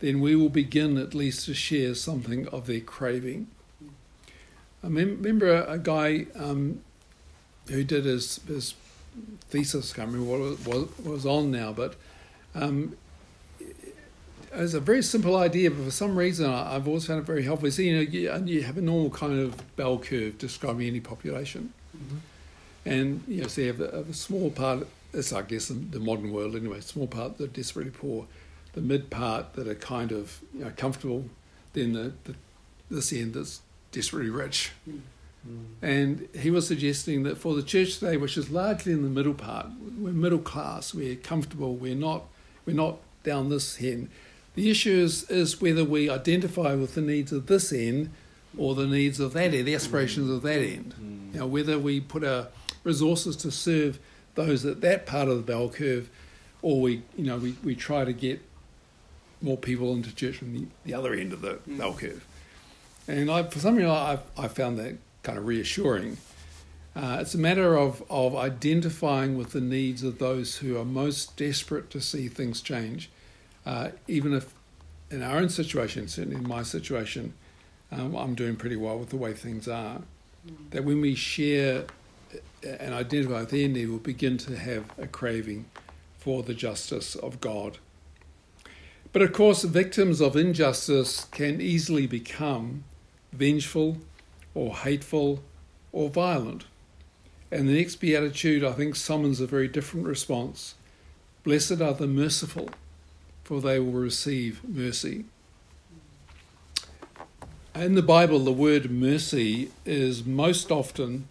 then 0.00 0.20
we 0.20 0.35
will 0.35 0.48
begin 0.48 0.96
at 0.96 1.14
least 1.14 1.46
to 1.46 1.54
share 1.54 1.94
something 1.94 2.48
of 2.48 2.66
their 2.66 2.80
craving. 2.80 3.48
I 4.82 4.88
remember 4.88 5.62
a, 5.62 5.78
guy 5.78 6.26
um, 6.35 6.80
who 7.68 7.85
did 7.85 8.04
his, 8.04 8.40
his 8.48 8.74
thesis, 9.48 9.92
I 9.92 9.96
can't 9.96 10.12
remember 10.12 10.30
what 10.30 10.40
it 10.40 10.66
was, 10.66 10.98
was 11.04 11.26
on 11.26 11.50
now, 11.50 11.72
but 11.72 11.94
um, 12.54 12.96
was 14.61 14.75
a 14.75 14.81
very 14.81 15.03
simple 15.03 15.37
idea, 15.37 15.71
but 15.71 15.85
for 15.85 15.91
some 15.91 16.17
reason 16.17 16.51
I, 16.51 16.75
have 16.75 16.87
always 16.87 17.07
found 17.07 17.21
it 17.21 17.27
very 17.27 17.43
helpful. 17.43 17.71
So, 17.71 17.83
you 17.83 17.95
know, 17.97 18.01
you, 18.01 18.45
you, 18.45 18.62
have 18.62 18.77
a 18.77 18.83
normal 18.83 19.11
kind 19.11 19.38
of 19.38 19.77
bell 19.77 19.99
curve 19.99 20.38
describing 20.38 20.87
any 20.87 21.01
population. 21.01 21.73
Mm-hmm. 21.97 22.17
And, 22.85 23.25
you 23.27 23.43
know, 23.43 23.49
so 23.49 23.61
you 23.61 23.67
have 23.69 23.81
a, 23.81 24.05
a 24.09 24.15
small 24.15 24.51
part, 24.51 24.87
it's 25.12 25.33
I 25.33 25.43
guess 25.43 25.69
the, 25.69 25.75
the 25.75 26.01
modern 26.01 26.33
world 26.33 26.57
anyway, 26.57 26.81
small 26.81 27.07
part 27.07 27.38
that 27.38 27.45
are 27.45 27.55
desperately 27.55 27.93
poor, 27.93 28.27
the 28.75 28.81
mid 28.81 29.11
part 29.11 29.55
that 29.55 29.69
are 29.69 29.75
kind 29.75 30.12
of 30.12 30.41
you 30.55 30.65
know, 30.65 30.73
comfortable, 30.77 31.25
then 31.73 31.93
the, 31.93 32.12
the 32.25 32.35
this 32.91 33.12
end 33.12 33.35
that's 33.35 33.61
desperately 33.91 34.31
rich. 34.31 34.73
Mm. 34.88 35.01
And 35.81 36.29
he 36.38 36.51
was 36.51 36.69
suggesting 36.69 37.25
that 37.25 37.37
for 37.37 37.55
the 37.55 37.62
church 37.62 37.99
today, 37.99 38.17
which 38.17 38.37
is 38.37 38.51
largely 38.51 38.93
in 38.93 39.03
the 39.03 39.09
middle 39.09 39.35
part, 39.35 39.67
we're 39.99 40.12
middle 40.12 40.38
class, 40.38 40.95
we're 40.95 41.17
comfortable, 41.17 41.75
we're 41.75 41.97
not, 41.97 42.25
we're 42.65 42.77
not 42.77 42.99
down 43.25 43.49
this 43.49 43.81
end. 43.83 44.09
The 44.55 44.71
issue 44.71 44.99
is, 44.99 45.29
is 45.31 45.61
whether 45.61 45.85
we 45.85 46.11
identify 46.11 46.75
with 46.75 46.95
the 46.95 47.01
needs 47.01 47.33
of 47.33 47.47
this 47.47 47.73
end 47.73 48.11
or 48.57 48.75
the 48.75 48.87
needs 48.87 49.19
of 49.19 49.33
that 49.33 49.55
end, 49.55 49.67
the 49.67 49.75
aspirations 49.75 50.29
of 50.29 50.43
that 50.43 50.61
end. 50.61 50.95
Mm. 51.01 51.35
Know, 51.35 51.47
whether 51.47 51.79
we 51.79 52.01
put 52.01 52.23
our 52.23 52.49
resources 52.85 53.37
to 53.37 53.51
serve 53.51 53.99
those 54.35 54.65
at 54.65 54.81
that 54.83 55.07
part 55.07 55.29
of 55.29 55.37
the 55.37 55.43
bell 55.43 55.69
curve, 55.69 56.11
or 56.61 56.81
we, 56.81 57.03
you 57.17 57.25
know, 57.25 57.38
we, 57.38 57.57
we 57.65 57.75
try 57.75 58.05
to 58.05 58.12
get 58.12 58.43
more 59.41 59.57
people 59.57 59.93
into 59.95 60.15
church 60.15 60.37
from 60.37 60.53
the, 60.53 60.67
the 60.85 60.95
other 60.95 61.15
end 61.15 61.33
of 61.33 61.41
the 61.41 61.55
mm. 61.69 61.79
bell 61.79 61.95
curve. 61.95 62.25
And 63.09 63.31
I, 63.31 63.43
for 63.45 63.59
some 63.59 63.77
reason, 63.77 63.91
I, 63.91 64.19
I 64.37 64.49
found 64.49 64.79
that 64.79 64.97
kind 65.23 65.38
of 65.38 65.47
reassuring. 65.47 66.19
Uh, 66.95 67.19
it's 67.21 67.35
a 67.35 67.38
matter 67.38 67.77
of, 67.77 68.03
of 68.11 68.37
identifying 68.37 69.37
with 69.37 69.53
the 69.53 69.61
needs 69.61 70.03
of 70.03 70.19
those 70.19 70.59
who 70.59 70.79
are 70.79 70.85
most 70.85 71.37
desperate 71.37 71.91
to 71.91 72.01
see 72.01 72.29
things 72.29 72.61
change, 72.61 73.11
uh, 73.66 73.90
even 74.09 74.35
if 74.35 74.55
in 75.11 75.22
our 75.22 75.38
own 75.38 75.48
situation, 75.48 76.09
certainly 76.09 76.37
in 76.37 76.48
my 76.48 76.62
situation, 76.62 77.35
um, 77.90 78.16
I'm 78.16 78.35
doing 78.35 78.57
pretty 78.57 78.77
well 78.77 78.98
with 78.98 79.11
the 79.11 79.16
way 79.16 79.35
things 79.35 79.68
are. 79.68 80.01
That 80.70 80.85
when 80.85 81.01
we 81.01 81.14
share 81.14 81.85
and 82.62 82.94
identify 82.94 83.44
their 83.44 83.68
need, 83.68 83.88
we'll 83.88 83.98
begin 83.98 84.38
to 84.38 84.57
have 84.57 84.85
a 84.98 85.07
craving 85.07 85.66
for 86.18 86.42
the 86.42 86.55
justice 86.55 87.14
of 87.14 87.40
God. 87.40 87.79
But 89.12 89.22
of 89.22 89.33
course, 89.33 89.62
victims 89.64 90.20
of 90.20 90.37
injustice 90.37 91.27
can 91.27 91.61
easily 91.61 92.07
become 92.07 92.85
vengeful 93.33 93.98
or 94.55 94.75
hateful 94.77 95.42
or 95.92 96.09
violent. 96.09 96.64
And 97.51 97.68
the 97.68 97.75
next 97.75 97.96
beatitude, 97.96 98.64
I 98.64 98.72
think, 98.72 98.96
summons 98.96 99.40
a 99.40 99.46
very 99.46 99.68
different 99.68 100.07
response. 100.07 100.75
Blessed 101.44 101.83
are 101.83 101.92
the 101.92 102.07
merciful, 102.07 102.70
for 103.53 103.61
they 103.61 103.79
will 103.79 103.93
receive 103.93 104.67
mercy. 104.67 105.27
In 107.75 107.97
the 107.97 108.01
Bible, 108.01 108.38
the 108.38 108.51
word 108.51 108.91
mercy 108.91 109.71
is 109.85 110.25
most 110.25 110.73
often 110.73 111.29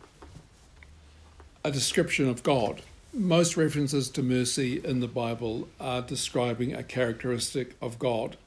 a 1.63 1.71
description 1.71 2.29
of 2.29 2.43
God. 2.43 2.83
Most 3.11 3.57
references 3.57 4.07
to 4.11 4.21
mercy 4.21 4.79
in 4.85 4.99
the 4.99 5.07
Bible 5.07 5.67
are 5.79 6.03
describing 6.03 6.75
a 6.75 6.83
characteristic 6.83 7.75
of 7.81 7.97
God. 7.97 8.37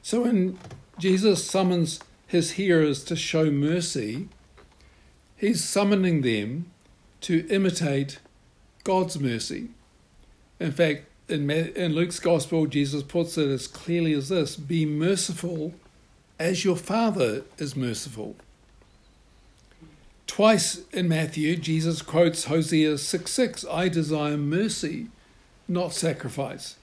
So 0.00 0.20
when 0.20 0.56
Jesus 1.00 1.44
summons 1.44 1.98
his 2.28 2.52
hearers 2.52 3.02
to 3.06 3.16
show 3.16 3.50
mercy, 3.50 4.28
he's 5.36 5.64
summoning 5.64 6.22
them 6.22 6.70
to 7.22 7.44
imitate 7.48 8.20
God's 8.84 9.18
mercy. 9.18 9.70
In 10.60 10.70
fact, 10.70 11.07
in, 11.28 11.50
in 11.50 11.94
Luke's 11.94 12.20
Gospel, 12.20 12.66
Jesus 12.66 13.02
puts 13.02 13.36
it 13.38 13.48
as 13.48 13.66
clearly 13.66 14.12
as 14.14 14.28
this 14.28 14.56
Be 14.56 14.86
merciful 14.86 15.74
as 16.38 16.64
your 16.64 16.76
Father 16.76 17.42
is 17.58 17.76
merciful. 17.76 18.36
Twice 20.26 20.82
in 20.92 21.08
Matthew, 21.08 21.56
Jesus 21.56 22.02
quotes 22.02 22.44
Hosea 22.44 22.98
6 22.98 23.30
6 23.30 23.64
I 23.70 23.88
desire 23.88 24.36
mercy, 24.36 25.08
not 25.66 25.92
sacrifice. 25.92 26.76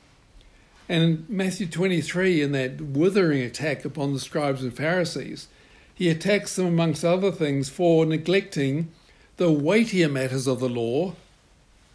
And 0.88 1.04
in 1.04 1.26
Matthew 1.30 1.68
23, 1.68 2.42
in 2.42 2.52
that 2.52 2.82
withering 2.82 3.42
attack 3.42 3.86
upon 3.86 4.14
the 4.14 4.20
scribes 4.20 4.62
and 4.62 4.76
Pharisees, 4.76 5.48
he 5.94 6.10
attacks 6.10 6.56
them, 6.56 6.68
amongst 6.68 7.06
other 7.06 7.32
things, 7.32 7.70
for 7.70 8.06
neglecting 8.06 8.92
the 9.38 9.52
weightier 9.52 10.10
matters 10.10 10.48
of 10.48 10.60
the 10.60 10.70
law, 10.70 11.14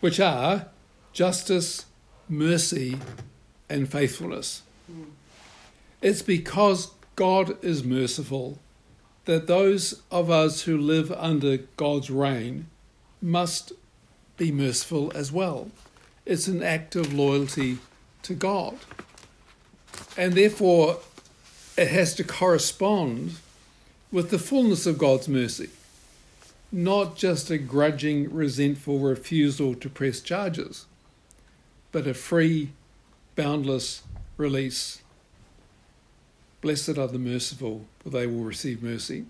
which 0.01 0.19
are 0.19 0.67
justice, 1.13 1.85
mercy, 2.31 2.99
and 3.69 3.91
faithfulness. 3.91 4.63
Hmm. 4.87 5.11
It's 6.01 6.23
because 6.23 6.93
God 7.17 7.63
is 7.63 7.85
merciful 7.85 8.59
that 9.27 9.47
those 9.47 10.01
of 10.11 10.31
us 10.31 10.63
who 10.63 10.77
live 10.77 11.13
under 11.13 11.59
God's 11.77 12.11
reign 12.11 12.67
must 13.21 13.73
be 14.37 14.51
merciful 14.51 15.13
as 15.15 15.31
well. 15.31 15.71
It's 16.25 16.49
an 16.49 16.63
act 16.63 16.97
of 16.97 17.13
loyalty 17.13 17.79
to 18.23 18.35
God. 18.35 18.77
And 20.17 20.33
therefore, 20.33 20.99
it 21.77 21.89
has 21.89 22.15
to 22.15 22.25
correspond 22.25 23.37
with 24.11 24.31
the 24.31 24.39
fullness 24.39 24.87
of 24.87 24.99
God's 24.99 25.29
mercy, 25.29 25.71
not 26.73 27.17
just 27.17 27.51
a 27.51 27.59
grudging, 27.59 28.33
resentful 28.33 28.99
refusal 28.99 29.75
to 29.75 29.89
press 29.89 30.21
charges, 30.21 30.87
but 31.93 32.07
a 32.07 32.15
free, 32.15 32.73
boundless 33.37 34.03
release. 34.37 35.03
Blessed 36.61 36.99
are 36.99 37.09
the 37.09 37.19
merciful, 37.19 37.87
for 38.01 38.11
they 38.11 38.27
will 38.27 38.45
receive 38.45 38.83
mercy. 38.83 39.25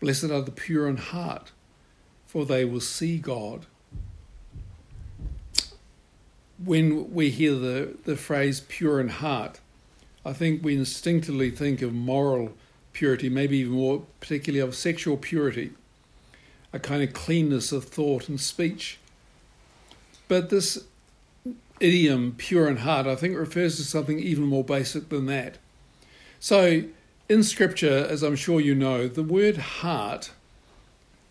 Blessed 0.00 0.30
are 0.30 0.42
the 0.42 0.50
pure 0.50 0.86
in 0.88 0.96
heart, 0.96 1.52
for 2.26 2.44
they 2.44 2.64
will 2.64 2.80
see 2.80 3.18
God. 3.18 3.66
When 6.62 7.12
we 7.12 7.30
hear 7.30 7.54
the, 7.54 7.96
the 8.04 8.16
phrase 8.16 8.60
pure 8.60 9.00
in 9.00 9.08
heart, 9.08 9.60
I 10.24 10.32
think 10.32 10.62
we 10.62 10.76
instinctively 10.76 11.50
think 11.50 11.80
of 11.82 11.92
moral 11.92 12.52
purity, 12.92 13.28
maybe 13.28 13.58
even 13.58 13.74
more 13.74 14.02
particularly 14.20 14.60
of 14.60 14.74
sexual 14.74 15.16
purity, 15.16 15.72
a 16.72 16.78
kind 16.78 17.02
of 17.02 17.12
cleanness 17.12 17.72
of 17.72 17.84
thought 17.84 18.28
and 18.28 18.40
speech. 18.40 18.98
But 20.26 20.50
this 20.50 20.84
idiom, 21.80 22.34
pure 22.36 22.68
in 22.68 22.78
heart, 22.78 23.06
I 23.06 23.14
think 23.14 23.36
refers 23.36 23.76
to 23.76 23.82
something 23.82 24.18
even 24.18 24.44
more 24.44 24.64
basic 24.64 25.08
than 25.08 25.26
that. 25.26 25.58
So, 26.40 26.84
in 27.28 27.42
Scripture, 27.42 28.06
as 28.08 28.22
I'm 28.22 28.36
sure 28.36 28.60
you 28.60 28.74
know, 28.74 29.08
the 29.08 29.22
word 29.22 29.58
heart, 29.58 30.30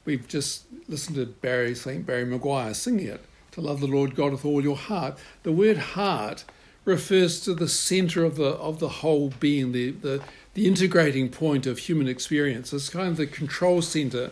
we've 0.05 0.27
just 0.27 0.65
listened 0.88 1.15
to 1.15 1.25
Barry, 1.25 1.73
St. 1.73 2.05
Barry 2.05 2.25
Maguire 2.25 2.73
singing 2.73 3.07
it, 3.07 3.25
to 3.51 3.62
love 3.62 3.79
the 3.79 3.88
Lord 3.88 4.15
God 4.15 4.31
with 4.31 4.45
all 4.45 4.62
your 4.62 4.75
heart. 4.75 5.17
The 5.43 5.51
word 5.51 5.77
heart 5.77 6.45
refers 6.86 7.41
to 7.41 7.53
the 7.53 7.67
center 7.67 8.23
of 8.23 8.36
the, 8.36 8.49
of 8.49 8.79
the 8.79 8.89
whole 8.89 9.33
being, 9.39 9.71
the, 9.71 9.91
the, 9.91 10.23
the 10.53 10.67
integrating 10.67 11.29
point 11.29 11.65
of 11.65 11.79
human 11.79 12.07
experience. 12.07 12.71
It's 12.71 12.89
kind 12.89 13.07
of 13.07 13.17
the 13.17 13.27
control 13.27 13.81
center 13.81 14.31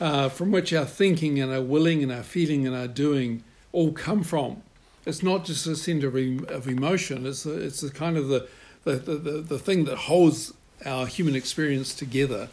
uh, 0.00 0.28
from 0.28 0.50
which 0.50 0.72
our 0.72 0.84
thinking 0.84 1.40
and 1.40 1.52
our 1.52 1.62
willing 1.62 2.02
and 2.02 2.10
our 2.10 2.22
feeling 2.22 2.66
and 2.66 2.74
our 2.74 2.88
doing 2.88 3.44
all 3.72 3.92
come 3.92 4.22
from. 4.22 4.62
It's 5.06 5.22
not 5.22 5.44
just 5.44 5.66
a 5.66 5.76
center 5.76 6.08
of, 6.08 6.44
of 6.50 6.68
emotion, 6.68 7.26
it's, 7.26 7.44
a, 7.44 7.52
it's 7.52 7.82
a 7.82 7.90
kind 7.90 8.16
of 8.16 8.28
the, 8.28 8.48
the, 8.84 8.96
the, 8.96 9.40
the 9.40 9.58
thing 9.58 9.84
that 9.84 9.96
holds 9.96 10.54
our 10.84 11.06
human 11.06 11.34
experience 11.34 11.94
together 11.94 12.48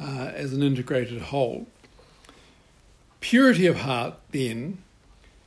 uh, 0.00 0.30
as 0.34 0.52
an 0.52 0.62
integrated 0.62 1.22
whole. 1.22 1.66
Purity 3.20 3.66
of 3.66 3.80
heart, 3.80 4.14
then, 4.30 4.78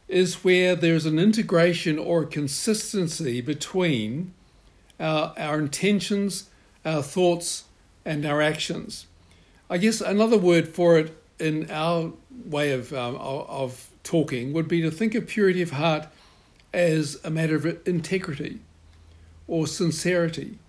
is 0.08 0.44
where 0.44 0.76
there's 0.76 1.06
an 1.06 1.20
integration 1.20 2.00
or 2.00 2.24
a 2.24 2.26
consistency 2.26 3.42
between 3.42 4.34
our, 5.00 5.34
our 5.38 5.60
intentions, 5.60 6.50
our 6.84 7.04
thoughts, 7.04 7.66
and 8.04 8.26
our 8.26 8.42
actions. 8.42 9.06
I 9.70 9.78
guess 9.78 10.02
another 10.02 10.38
word 10.38 10.68
for 10.68 10.98
it 10.98 11.16
in 11.38 11.70
our 11.70 12.12
way 12.46 12.72
of, 12.72 12.92
um, 12.92 13.16
of 13.16 13.90
talking 14.04 14.52
would 14.54 14.68
be 14.68 14.82
to 14.82 14.90
think 14.90 15.14
of 15.14 15.28
purity 15.28 15.62
of 15.62 15.72
heart 15.72 16.08
as 16.74 17.20
a 17.24 17.30
matter 17.30 17.56
of 17.56 17.88
integrity 17.88 18.60
or 19.48 19.68
sincerity 19.68 20.60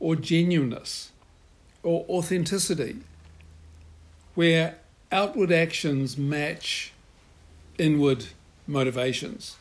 or 0.00 0.16
genuineness 0.16 1.12
or 1.82 2.04
authenticity, 2.08 2.98
where 4.34 4.78
outward 5.10 5.52
actions 5.52 6.16
match 6.16 6.92
inward 7.78 8.26
motivations. 8.66 9.56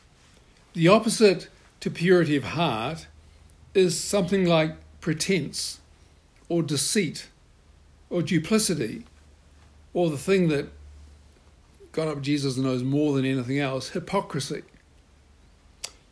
The 0.73 0.87
opposite 0.87 1.47
to 1.79 1.89
purity 1.89 2.35
of 2.35 2.43
heart 2.43 3.07
is 3.73 3.99
something 3.99 4.45
like 4.45 4.75
pretense 5.01 5.79
or 6.49 6.63
deceit 6.63 7.27
or 8.09 8.21
duplicity 8.21 9.03
or 9.93 10.09
the 10.09 10.17
thing 10.17 10.47
that 10.49 10.69
God 11.91 12.07
up 12.07 12.21
Jesus 12.21 12.57
knows 12.57 12.83
more 12.83 13.13
than 13.15 13.25
anything 13.25 13.59
else 13.59 13.89
hypocrisy. 13.89 14.63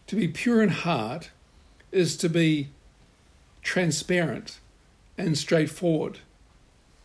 To 0.07 0.15
be 0.15 0.27
pure 0.27 0.61
in 0.61 0.69
heart 0.69 1.31
is 1.91 2.15
to 2.17 2.29
be 2.29 2.69
transparent 3.61 4.59
and 5.17 5.37
straightforward. 5.37 6.19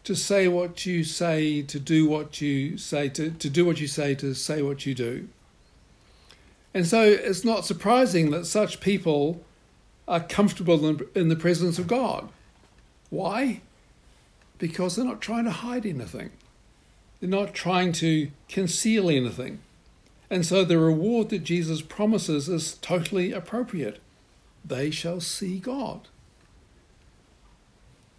To 0.04 0.14
say 0.14 0.48
what 0.48 0.86
you 0.86 1.04
say, 1.04 1.62
to 1.62 1.78
do 1.78 2.06
what 2.06 2.40
you 2.40 2.76
say, 2.78 3.08
to, 3.10 3.30
to 3.30 3.50
do 3.50 3.64
what 3.64 3.80
you 3.80 3.86
say, 3.86 4.14
to 4.16 4.34
say 4.34 4.62
what 4.62 4.86
you 4.86 4.94
do. 4.94 5.28
And 6.72 6.86
so 6.86 7.02
it's 7.02 7.44
not 7.44 7.66
surprising 7.66 8.30
that 8.30 8.46
such 8.46 8.80
people 8.80 9.42
are 10.06 10.20
comfortable 10.20 10.86
in, 10.86 11.00
in 11.14 11.28
the 11.28 11.36
presence 11.36 11.78
of 11.78 11.86
God. 11.86 12.28
Why? 13.10 13.60
Because 14.58 14.96
they're 14.96 15.04
not 15.04 15.20
trying 15.20 15.44
to 15.44 15.50
hide 15.50 15.86
anything, 15.86 16.30
they're 17.20 17.30
not 17.30 17.54
trying 17.54 17.92
to 17.92 18.30
conceal 18.48 19.10
anything. 19.10 19.60
And 20.30 20.46
so 20.46 20.64
the 20.64 20.78
reward 20.78 21.30
that 21.30 21.42
Jesus 21.42 21.82
promises 21.82 22.48
is 22.48 22.74
totally 22.74 23.32
appropriate 23.32 24.00
they 24.64 24.90
shall 24.90 25.20
see 25.20 25.58
God. 25.58 26.08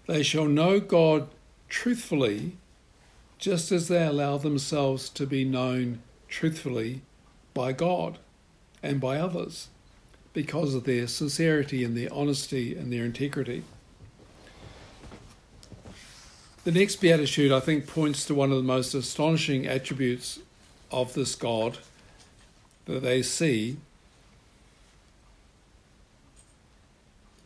They 0.08 0.24
shall 0.24 0.48
know 0.48 0.80
God 0.80 1.28
truthfully, 1.70 2.58
just 3.38 3.72
as 3.72 3.88
they 3.88 4.04
allow 4.04 4.38
themselves 4.38 5.08
to 5.10 5.26
be 5.26 5.46
known 5.46 6.02
truthfully 6.28 7.02
by 7.54 7.74
God 7.74 8.18
and 8.82 9.00
by 9.00 9.18
others 9.18 9.70
because 10.34 10.74
of 10.74 10.86
their 10.86 11.08
sincerity 11.08 11.84
and 11.84 11.96
their 11.96 12.12
honesty 12.14 12.76
and 12.76 12.92
their 12.92 13.06
integrity. 13.06 13.64
The 16.64 16.72
next 16.72 16.98
beatitude, 16.98 17.52
I 17.52 17.60
think, 17.60 17.88
points 17.88 18.26
to 18.26 18.36
one 18.36 18.52
of 18.52 18.58
the 18.58 18.64
most 18.64 18.94
astonishing 18.94 19.68
attributes 19.68 20.40
of 20.92 21.14
this 21.14 21.36
God 21.36 21.80
that 22.86 23.02
they 23.02 23.22
see 23.22 23.78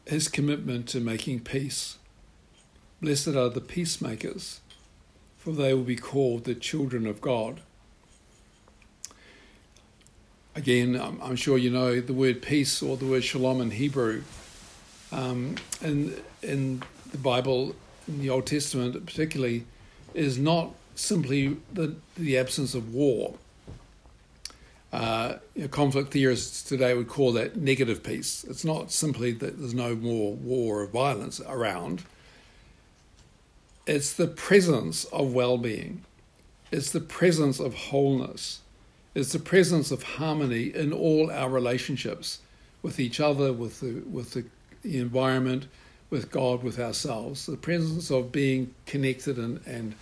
his 0.05 0.27
commitment 0.27 0.87
to 0.89 0.99
making 0.99 1.41
peace. 1.41 1.97
Blessed 3.01 3.29
are 3.29 3.49
the 3.49 3.61
peacemakers, 3.61 4.61
for 5.37 5.51
they 5.51 5.73
will 5.73 5.83
be 5.83 5.95
called 5.95 6.43
the 6.43 6.55
children 6.55 7.05
of 7.05 7.21
God. 7.21 7.61
Again, 10.55 10.95
I'm, 10.95 11.35
sure 11.35 11.57
you 11.57 11.69
know 11.69 11.99
the 11.99 12.13
word 12.13 12.41
peace 12.41 12.81
or 12.81 12.95
the 12.95 13.05
word 13.05 13.25
shalom 13.25 13.59
in 13.59 13.71
Hebrew. 13.71 14.23
Um, 15.11 15.55
in, 15.81 16.15
in 16.41 16.81
the 17.11 17.17
Bible, 17.17 17.75
in 18.07 18.19
the 18.21 18.29
Old 18.29 18.45
Testament 18.45 19.05
particularly, 19.05 19.65
is 20.13 20.37
not 20.37 20.71
simply 20.95 21.57
the, 21.73 21.95
the 22.15 22.37
absence 22.37 22.73
of 22.73 22.93
war. 22.93 23.35
Uh, 24.95 25.39
conflict 25.71 26.13
theorists 26.13 26.63
today 26.63 26.93
would 26.93 27.09
call 27.09 27.33
that 27.33 27.57
negative 27.57 28.01
peace. 28.01 28.45
It's 28.47 28.63
not 28.63 28.91
simply 28.91 29.33
that 29.33 29.59
there's 29.59 29.73
no 29.73 29.93
more 29.93 30.33
war 30.33 30.83
or 30.83 30.87
violence 30.87 31.41
around. 31.41 32.03
It's 33.85 34.13
the 34.13 34.27
presence 34.27 35.03
of 35.05 35.33
well-being. 35.33 36.03
It's 36.71 36.91
the 36.91 37.01
presence 37.01 37.59
of 37.59 37.73
wholeness. 37.73 38.61
It's 39.13 39.33
the 39.33 39.39
presence 39.39 39.91
of 39.91 40.03
harmony 40.03 40.73
in 40.73 40.93
all 40.93 41.29
our 41.29 41.49
relationships 41.49 42.39
with 42.81 42.97
each 42.97 43.19
other, 43.19 43.51
with 43.51 43.81
the 43.81 44.01
with 44.09 44.33
the, 44.33 44.45
environment, 44.97 45.67
with 46.09 46.31
God, 46.31 46.63
with 46.63 46.79
ourselves. 46.79 47.47
The 47.47 47.57
presence 47.57 48.11
of 48.11 48.31
being 48.31 48.73
connected 48.85 49.37
and 49.37 49.59
and 49.65 49.95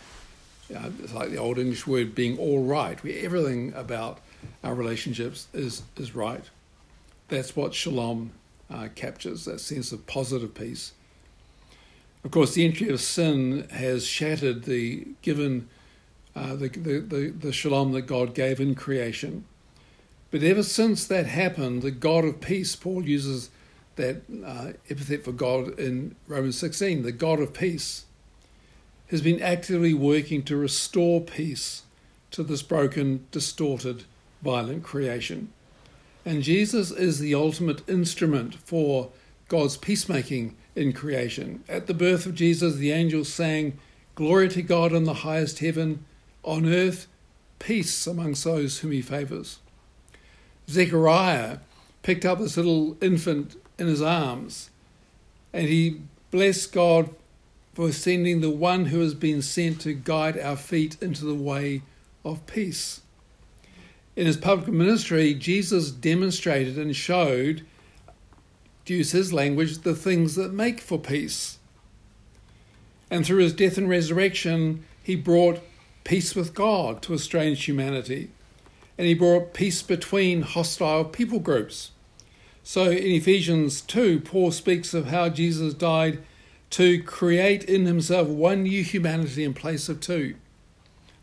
uh, 0.76 0.90
it's 1.02 1.14
like 1.14 1.32
the 1.32 1.38
old 1.38 1.58
English 1.58 1.88
word 1.88 2.14
being 2.14 2.38
all 2.38 2.64
right. 2.64 3.02
We 3.02 3.20
everything 3.20 3.74
about 3.74 4.20
our 4.64 4.76
relationships 4.76 5.48
is, 5.54 5.84
is 5.98 6.16
right. 6.16 6.44
That's 7.30 7.56
what 7.56 7.74
shalom 7.74 8.32
uh, 8.70 8.90
captures, 8.96 9.46
that 9.46 9.60
sense 9.60 9.92
of 9.92 10.06
positive 10.08 10.54
peace. 10.54 10.94
Of 12.24 12.32
course, 12.32 12.54
the 12.54 12.66
entry 12.66 12.90
of 12.90 13.02
sin 13.02 13.68
has 13.70 14.06
shattered 14.06 14.64
the 14.64 15.08
given, 15.22 15.68
uh, 16.36 16.56
the, 16.56 16.70
the, 16.70 17.00
the, 17.00 17.34
the 17.38 17.52
shalom 17.52 17.92
that 17.94 18.04
God 18.04 18.34
gave 18.34 18.60
in 18.60 18.76
creation. 18.76 19.46
But 20.32 20.42
ever 20.42 20.64
since 20.64 21.06
that 21.08 21.28
happened, 21.28 21.82
the 21.82 21.92
God 21.92 22.26
of 22.26 22.42
peace, 22.42 22.76
Paul 22.76 23.04
uses 23.04 23.50
that 23.98 24.24
uh, 24.44 24.74
epithet 24.90 25.24
for 25.24 25.32
God 25.32 25.78
in 25.80 26.16
Romans 26.28 26.58
16, 26.58 27.04
the 27.04 27.12
God 27.12 27.40
of 27.40 27.54
peace, 27.54 28.06
has 29.08 29.22
been 29.22 29.42
actively 29.42 29.94
working 29.94 30.42
to 30.44 30.58
restore 30.58 31.22
peace 31.22 31.84
to 32.32 32.42
this 32.42 32.64
broken, 32.64 33.28
distorted, 33.32 34.06
violent 34.44 34.84
creation. 34.84 35.52
And 36.26 36.44
Jesus 36.44 36.92
is 36.92 37.20
the 37.20 37.36
ultimate 37.36 37.88
instrument 37.90 38.56
for 38.56 39.10
God's 39.48 39.78
peacemaking 39.78 40.56
in 40.76 40.94
creation. 40.94 41.64
At 41.68 41.88
the 41.88 41.94
birth 41.94 42.26
of 42.26 42.36
Jesus, 42.36 42.76
the 42.76 42.92
angels 42.92 43.32
sang, 43.32 43.78
Glory 44.16 44.50
to 44.50 44.62
God 44.62 44.94
in 44.94 45.06
the 45.06 45.14
highest 45.14 45.60
heaven, 45.60 46.06
on 46.44 46.66
earth, 46.66 47.08
peace 47.60 48.06
amongst 48.06 48.44
those 48.44 48.80
whom 48.80 48.92
he 48.92 49.02
favours. 49.02 49.60
Zechariah 50.70 51.60
picked 52.04 52.26
up 52.26 52.40
this 52.40 52.58
little 52.58 52.98
infant 53.02 53.56
in 53.78 53.88
his 53.88 54.02
arms 54.02 54.70
and 55.54 55.68
he 55.68 56.02
blessed 56.32 56.74
God 56.74 57.10
for 57.74 57.92
sending 57.92 58.42
the 58.42 58.50
one 58.50 58.86
who 58.86 59.00
has 59.00 59.14
been 59.14 59.42
sent 59.42 59.82
to 59.82 59.94
guide 59.94 60.38
our 60.38 60.58
feet 60.58 60.98
into 61.02 61.26
the 61.26 61.36
way 61.36 61.82
of 62.26 62.46
peace. 62.46 63.02
In 64.16 64.28
his 64.28 64.38
public 64.38 64.70
ministry, 64.70 65.34
Jesus 65.34 65.92
demonstrated 65.92 66.78
and 66.78 66.96
showed, 66.96 67.66
to 68.86 68.94
use 68.94 69.12
his 69.12 69.34
language, 69.34 69.80
the 69.80 69.96
things 69.96 70.36
that 70.36 70.54
make 70.54 70.80
for 70.80 71.00
peace. 71.00 71.58
And 73.10 73.26
through 73.26 73.44
his 73.44 73.54
death 73.54 73.78
and 73.78 73.90
resurrection, 73.90 74.84
he 75.02 75.16
brought 75.16 75.62
peace 76.04 76.36
with 76.36 76.54
God 76.54 77.02
to 77.04 77.14
estranged 77.14 77.66
humanity. 77.66 78.30
And 78.98 79.08
he 79.08 79.14
brought 79.14 79.54
peace 79.54 79.82
between 79.82 80.42
hostile 80.42 81.06
people 81.06 81.40
groups. 81.40 81.92
So 82.64 82.92
in 82.92 83.12
Ephesians 83.12 83.82
2, 83.82 84.22
Paul 84.22 84.52
speaks 84.52 84.94
of 84.94 85.08
how 85.08 85.30
Jesus 85.30 85.74
died 85.74 86.20
to 86.72 87.02
create 87.04 87.64
in 87.66 87.86
himself 87.86 88.28
one 88.28 88.64
new 88.64 88.84
humanity 88.84 89.44
in 89.44 89.54
place 89.54 89.90
of 89.90 90.00
two, 90.00 90.36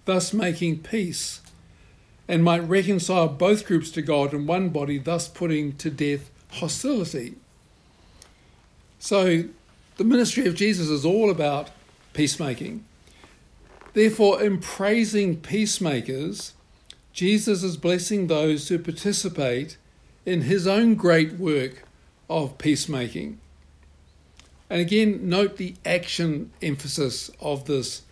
thus 0.04 0.32
making 0.32 0.80
peace, 0.80 1.40
and 2.30 2.44
might 2.44 2.60
reconcile 2.60 3.26
both 3.26 3.66
groups 3.66 3.90
to 3.90 4.00
God 4.00 4.32
in 4.32 4.46
one 4.46 4.68
body, 4.68 4.98
thus 4.98 5.26
putting 5.26 5.76
to 5.78 5.90
death 5.90 6.30
hostility. 6.52 7.34
So 9.00 9.46
the 9.96 10.04
ministry 10.04 10.46
of 10.46 10.54
Jesus 10.54 10.88
is 10.88 11.04
all 11.04 11.28
about 11.28 11.70
peacemaking. 12.12 12.84
Therefore, 13.94 14.40
in 14.40 14.58
praising 14.58 15.40
peacemakers, 15.40 16.52
Jesus 17.12 17.64
is 17.64 17.76
blessing 17.76 18.28
those 18.28 18.68
who 18.68 18.78
participate 18.78 19.76
in 20.24 20.42
his 20.42 20.68
own 20.68 20.94
great 20.94 21.32
work 21.32 21.82
of 22.28 22.58
peacemaking. 22.58 23.40
And 24.70 24.80
again, 24.80 25.28
note 25.28 25.56
the 25.56 25.74
action 25.84 26.52
emphasis 26.62 27.28
of 27.40 27.64
this 27.64 28.02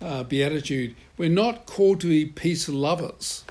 uh, 0.00 0.22
beatitude. 0.22 0.94
We're 1.18 1.30
not 1.30 1.66
called 1.66 2.00
to 2.02 2.08
be 2.08 2.26
peace 2.26 2.68
lovers, 2.68 3.42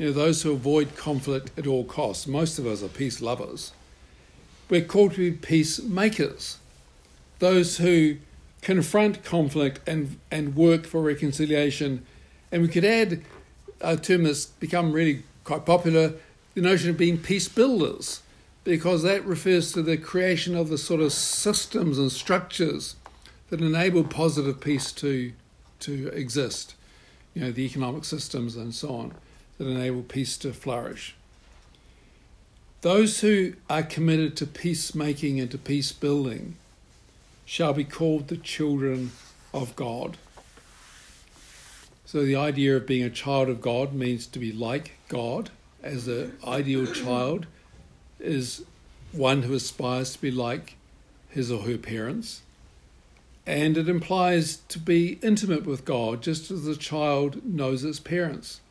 you 0.00 0.06
know, 0.06 0.12
those 0.12 0.40
who 0.40 0.52
avoid 0.52 0.96
conflict 0.96 1.50
at 1.58 1.66
all 1.66 1.84
costs. 1.84 2.26
Most 2.26 2.58
of 2.58 2.66
us 2.66 2.82
are 2.82 2.88
peace 2.88 3.20
lovers. 3.20 3.72
We're 4.70 4.80
called 4.80 5.12
to 5.12 5.18
be 5.18 5.32
peacemakers, 5.32 6.56
those 7.38 7.76
who 7.76 8.16
confront 8.62 9.22
conflict 9.24 9.86
and, 9.86 10.18
and 10.30 10.56
work 10.56 10.86
for 10.86 11.02
reconciliation. 11.02 12.06
And 12.50 12.62
we 12.62 12.68
could 12.68 12.84
add 12.84 13.20
a 13.82 13.98
term 13.98 14.22
that's 14.24 14.46
become 14.46 14.92
really 14.92 15.22
quite 15.44 15.66
popular 15.66 16.14
the 16.54 16.62
notion 16.62 16.88
of 16.88 16.96
being 16.96 17.18
peace 17.18 17.48
builders, 17.48 18.22
because 18.64 19.02
that 19.02 19.22
refers 19.26 19.70
to 19.72 19.82
the 19.82 19.98
creation 19.98 20.56
of 20.56 20.70
the 20.70 20.78
sort 20.78 21.02
of 21.02 21.12
systems 21.12 21.98
and 21.98 22.10
structures 22.10 22.96
that 23.50 23.60
enable 23.60 24.04
positive 24.04 24.62
peace 24.62 24.92
to, 24.92 25.32
to 25.80 26.08
exist. 26.08 26.74
You 27.34 27.42
know, 27.42 27.52
the 27.52 27.66
economic 27.66 28.06
systems 28.06 28.56
and 28.56 28.74
so 28.74 28.94
on 28.94 29.14
that 29.60 29.68
enable 29.68 30.02
peace 30.02 30.38
to 30.38 30.54
flourish. 30.54 31.14
Those 32.80 33.20
who 33.20 33.52
are 33.68 33.82
committed 33.82 34.34
to 34.38 34.46
peacemaking 34.46 35.38
and 35.38 35.50
to 35.50 35.58
peace 35.58 35.92
building 35.92 36.56
shall 37.44 37.74
be 37.74 37.84
called 37.84 38.28
the 38.28 38.38
children 38.38 39.12
of 39.52 39.76
God. 39.76 40.16
So, 42.06 42.24
the 42.24 42.36
idea 42.36 42.74
of 42.74 42.86
being 42.86 43.02
a 43.02 43.10
child 43.10 43.50
of 43.50 43.60
God 43.60 43.92
means 43.92 44.26
to 44.28 44.38
be 44.38 44.50
like 44.50 44.92
God 45.08 45.50
as 45.82 46.08
an 46.08 46.38
ideal 46.42 46.86
child 46.86 47.46
is 48.18 48.64
one 49.12 49.42
who 49.42 49.52
aspires 49.52 50.14
to 50.14 50.22
be 50.22 50.30
like 50.30 50.76
his 51.28 51.52
or 51.52 51.64
her 51.64 51.76
parents. 51.76 52.40
And 53.46 53.76
it 53.76 53.90
implies 53.90 54.56
to 54.68 54.78
be 54.78 55.18
intimate 55.22 55.66
with 55.66 55.84
God, 55.84 56.22
just 56.22 56.50
as 56.50 56.66
a 56.66 56.76
child 56.76 57.44
knows 57.44 57.84
its 57.84 58.00
parents. 58.00 58.62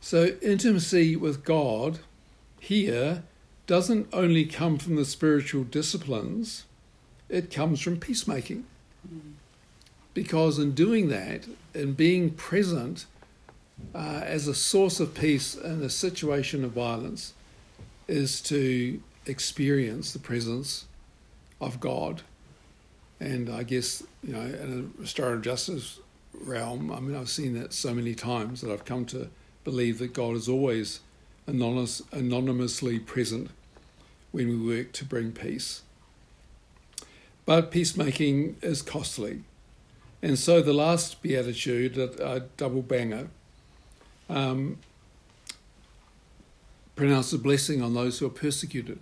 So, 0.00 0.36
intimacy 0.42 1.16
with 1.16 1.44
God 1.44 1.98
here 2.60 3.22
doesn't 3.66 4.08
only 4.12 4.44
come 4.44 4.78
from 4.78 4.96
the 4.96 5.04
spiritual 5.04 5.64
disciplines, 5.64 6.64
it 7.28 7.50
comes 7.50 7.80
from 7.80 7.98
peacemaking. 7.98 8.64
Because 10.14 10.58
in 10.58 10.72
doing 10.72 11.08
that, 11.08 11.46
in 11.74 11.92
being 11.92 12.30
present 12.30 13.06
uh, 13.94 14.22
as 14.24 14.48
a 14.48 14.54
source 14.54 15.00
of 15.00 15.14
peace 15.14 15.54
in 15.54 15.82
a 15.82 15.90
situation 15.90 16.64
of 16.64 16.72
violence, 16.72 17.34
is 18.08 18.40
to 18.40 19.02
experience 19.26 20.12
the 20.12 20.18
presence 20.18 20.86
of 21.60 21.80
God. 21.80 22.22
And 23.18 23.50
I 23.50 23.62
guess, 23.62 24.02
you 24.22 24.32
know, 24.34 24.40
in 24.40 24.90
a 24.96 25.00
restorative 25.00 25.42
justice 25.42 26.00
realm, 26.32 26.92
I 26.92 27.00
mean, 27.00 27.16
I've 27.16 27.28
seen 27.28 27.54
that 27.60 27.72
so 27.72 27.92
many 27.92 28.14
times 28.14 28.60
that 28.60 28.70
I've 28.70 28.84
come 28.84 29.04
to 29.06 29.28
believe 29.66 29.98
that 29.98 30.14
God 30.14 30.36
is 30.36 30.48
always 30.48 31.00
anonymous, 31.48 32.00
anonymously 32.12 33.00
present 33.00 33.50
when 34.30 34.48
we 34.48 34.76
work 34.76 34.92
to 34.92 35.04
bring 35.04 35.32
peace. 35.32 35.82
But 37.44 37.72
peacemaking 37.72 38.58
is 38.62 38.80
costly. 38.80 39.42
And 40.22 40.38
so 40.38 40.62
the 40.62 40.72
last 40.72 41.20
beatitude, 41.20 41.98
a, 41.98 42.44
double 42.56 42.80
banger, 42.80 43.28
um, 44.30 44.78
pronounces 46.94 47.40
blessing 47.40 47.82
on 47.82 47.92
those 47.92 48.20
who 48.20 48.26
are 48.26 48.30
persecuted. 48.30 49.00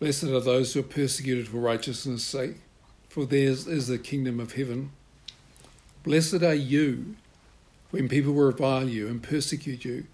Blessed 0.00 0.24
are 0.24 0.40
those 0.40 0.72
who 0.72 0.80
are 0.80 0.84
persecuted 0.84 1.48
for 1.48 1.58
righteousness' 1.58 2.24
sake, 2.24 2.56
for 3.10 3.26
theirs 3.26 3.66
is 3.66 3.88
the 3.88 3.98
kingdom 3.98 4.40
of 4.40 4.52
heaven. 4.52 4.92
Blessed 6.02 6.42
are 6.42 6.54
you 6.54 7.16
when 7.90 8.08
people 8.08 8.32
revile 8.32 8.88
you 8.88 9.08
and 9.08 9.22
persecute 9.22 9.84
you 9.84 10.06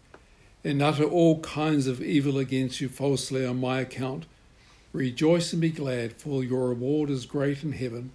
and 0.65 0.81
utter 0.81 1.05
all 1.05 1.41
kinds 1.41 1.87
of 1.87 2.03
evil 2.03 2.39
against 2.39 2.81
you 2.81 2.89
falsely 2.89 3.45
on 3.45 3.61
my 3.61 3.81
account. 3.81 4.25
Rejoice 4.93 5.53
and 5.53 5.61
be 5.61 5.71
glad, 5.71 6.15
for 6.15 6.43
your 6.43 6.69
reward 6.69 7.11
is 7.11 7.27
great 7.27 7.63
in 7.63 7.73
heaven, 7.73 8.13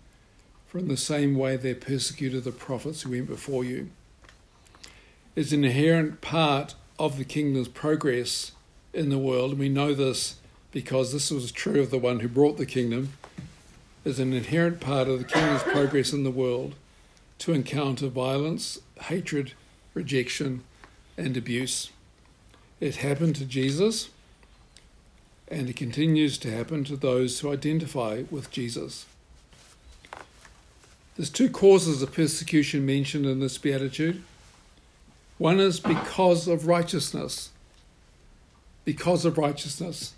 for 0.66 0.80
in 0.80 0.88
the 0.88 0.98
same 0.98 1.36
way 1.36 1.58
they 1.58 1.74
persecuted 1.74 2.44
the 2.44 2.52
prophets 2.52 3.04
who 3.04 3.12
went 3.12 3.28
before 3.28 3.64
you. 3.64 3.90
It's 5.36 5.52
an 5.52 5.64
inherent 5.64 6.22
part 6.22 6.74
of 6.98 7.18
the 7.18 7.26
kingdom's 7.26 7.68
progress 7.68 8.54
in 8.94 9.10
the 9.10 9.20
world, 9.20 9.52
and 9.52 9.60
we 9.60 9.70
know 9.70 9.94
this 9.94 10.38
because 10.72 11.12
this 11.12 11.30
was 11.32 11.52
true 11.52 11.82
of 11.82 11.92
the 11.92 11.98
one 12.00 12.22
who 12.22 12.28
brought 12.28 12.58
the 12.58 12.66
kingdom. 12.66 13.14
Is 14.06 14.20
an 14.20 14.34
inherent 14.34 14.80
part 14.80 15.08
of 15.08 15.20
the 15.20 15.26
kingdom's 15.26 15.64
progress 15.64 16.14
in 16.14 16.24
the 16.24 16.32
world 16.32 16.76
to 17.40 17.54
encounter 17.54 18.08
violence, 18.08 18.80
hatred, 19.02 19.54
rejection, 19.94 20.64
and 21.18 21.36
abuse. 21.36 21.92
It 22.80 22.98
happened 22.98 23.36
to 23.38 23.46
Jesus, 23.46 24.10
and 25.48 25.70
it 25.70 25.76
continues 25.76 26.38
to 26.40 26.52
happen 26.52 26.84
to 26.86 26.96
those 26.96 27.40
who 27.40 27.52
identify 27.52 28.24
with 28.32 28.52
Jesus. 28.52 29.06
There's 31.18 31.30
two 31.30 31.50
causes 31.50 32.02
of 32.02 32.14
persecution 32.14 32.86
mentioned 32.86 33.26
in 33.26 33.42
this 33.42 33.58
beatitude. 33.58 34.24
One 35.38 35.60
is 35.60 35.80
because 35.80 36.48
of 36.48 36.68
righteousness. 36.68 37.50
Because 38.86 39.26
of 39.26 39.38
righteousness. 39.38 40.14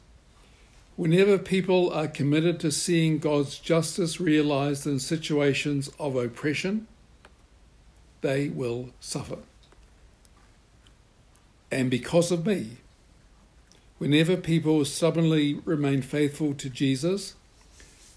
Whenever 0.96 1.40
people 1.40 1.92
are 1.92 2.08
committed 2.08 2.60
to 2.60 2.72
seeing 2.72 3.18
God's 3.18 3.58
justice 3.58 4.20
realized 4.20 4.86
in 4.86 5.00
situations 5.00 5.90
of 5.98 6.16
oppression, 6.16 6.86
they 8.22 8.50
will 8.50 8.90
suffer 9.00 9.38
and 11.72 11.90
because 11.90 12.32
of 12.32 12.46
me. 12.46 12.78
Whenever 13.98 14.36
people 14.36 14.84
stubbornly 14.84 15.62
remain 15.64 16.02
faithful 16.02 16.54
to 16.56 16.70
Jesus, 16.70 17.36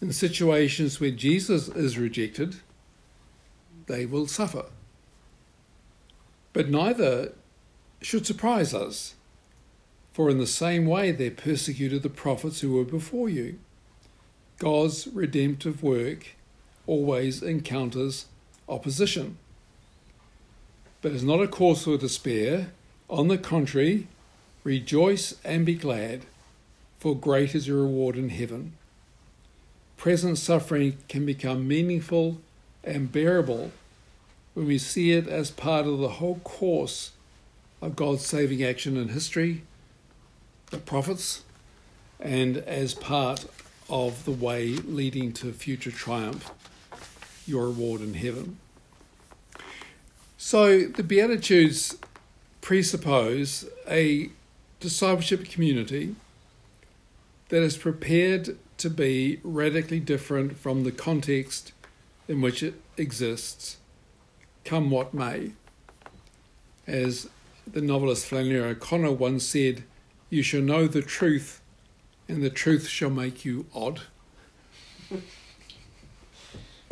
in 0.01 0.13
situations 0.13 0.99
where 0.99 1.11
Jesus 1.11 1.69
is 1.69 1.97
rejected, 1.97 2.57
they 3.87 4.05
will 4.05 4.27
suffer. 4.27 4.65
But 6.53 6.69
neither 6.69 7.33
should 8.01 8.27
surprise 8.27 8.75
us, 8.75 9.15
for 10.13 10.31
in 10.31 10.39
the 10.39 10.47
same 10.47 10.87
way 10.87 11.13
they 11.13 11.31
persecuted 11.31 12.03
the 12.03 12.09
prophets 12.11 12.61
who 12.61 12.73
were 12.73 12.85
before 12.85 13.29
you. 13.29 13.59
God's 14.59 15.07
redemptive 15.09 15.83
work 15.83 16.29
always 16.87 17.43
encounters 17.43 18.27
opposition. 18.69 19.37
But 21.05 21.13
is 21.13 21.23
not 21.23 21.43
a 21.43 21.47
cause 21.47 21.85
for 21.85 21.99
despair. 21.99 22.69
On 23.11 23.29
the 23.29 23.37
contrary, 23.37 24.09
rejoice 24.65 25.35
and 25.45 25.67
be 25.67 25.75
glad, 25.75 26.23
for 26.99 27.15
great 27.15 27.55
is 27.55 27.69
your 27.69 27.83
reward 27.83 28.17
in 28.17 28.31
heaven. 28.31 28.73
Present 29.99 30.39
suffering 30.39 30.97
can 31.11 31.27
become 31.27 31.69
meaningful 31.69 32.39
and 32.83 33.13
bearable 33.13 33.71
when 34.55 34.67
we 34.67 34.79
see 34.79 35.13
it 35.13 35.29
as 35.29 35.51
part 35.51 35.85
of 35.85 35.99
the 35.99 36.09
whole 36.09 36.37
course 36.37 37.11
of 37.83 37.97
God's 37.97 38.25
saving 38.25 38.65
action 38.65 38.97
in 38.97 39.09
history, 39.09 39.63
the 40.71 40.79
prophets, 40.79 41.45
and 42.19 42.57
as 42.57 42.95
part 42.95 43.45
of 43.91 44.25
the 44.25 44.33
way 44.33 44.69
leading 44.69 45.35
to 45.35 45.53
future 45.53 45.91
triumph, 45.91 46.51
your 47.47 47.67
reward 47.67 48.01
in 48.01 48.15
heaven. 48.15 48.57
So 50.47 50.81
the 50.83 51.03
Beatitudes 51.03 51.97
presuppose 52.61 53.65
a 53.89 54.29
discipleship 54.79 55.49
community 55.49 56.17
that 57.49 57.63
is 57.63 57.79
prepared 57.79 58.59
to 58.77 58.91
be 58.91 59.41
radically 59.43 60.01
different 60.01 60.59
from 60.59 60.85
the 60.85 60.93
context 60.93 61.73
in 62.29 62.43
which 62.43 62.63
it 62.63 62.75
exists, 62.99 63.79
come 64.67 64.91
what 64.91 65.15
may. 65.15 65.53
As 66.87 67.31
the 67.67 67.81
novelist 67.81 68.27
Flannery 68.27 68.61
O'Connor 68.61 69.13
once 69.13 69.47
said, 69.47 69.83
You 70.29 70.43
shall 70.43 70.61
know 70.61 70.87
the 70.87 71.01
truth, 71.01 71.63
and 72.29 72.43
the 72.43 72.51
truth 72.51 72.87
shall 72.87 73.09
make 73.09 73.47
you 73.47 73.65
odd. 73.75 74.03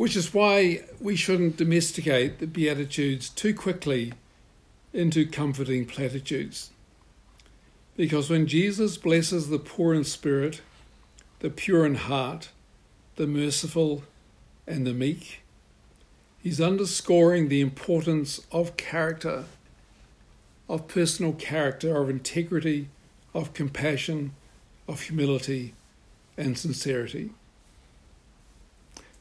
Which 0.03 0.17
is 0.17 0.33
why 0.33 0.83
we 0.99 1.15
shouldn't 1.15 1.55
domesticate 1.55 2.39
the 2.39 2.45
Beatitudes 2.45 3.29
too 3.29 3.53
quickly 3.53 4.11
into 4.91 5.25
comforting 5.25 5.85
platitudes. 5.85 6.71
Because 7.95 8.29
when 8.29 8.45
Jesus 8.45 8.97
blesses 8.97 9.47
the 9.47 9.59
poor 9.59 9.93
in 9.93 10.03
spirit, 10.03 10.59
the 11.39 11.49
pure 11.49 11.85
in 11.85 11.95
heart, 11.95 12.49
the 13.15 13.25
merciful, 13.25 14.03
and 14.67 14.85
the 14.85 14.93
meek, 14.93 15.41
he's 16.37 16.59
underscoring 16.59 17.47
the 17.47 17.61
importance 17.61 18.41
of 18.51 18.75
character, 18.75 19.45
of 20.67 20.89
personal 20.89 21.31
character, 21.31 21.95
of 21.95 22.09
integrity, 22.09 22.89
of 23.33 23.53
compassion, 23.53 24.33
of 24.85 25.03
humility, 25.03 25.73
and 26.35 26.57
sincerity. 26.57 27.29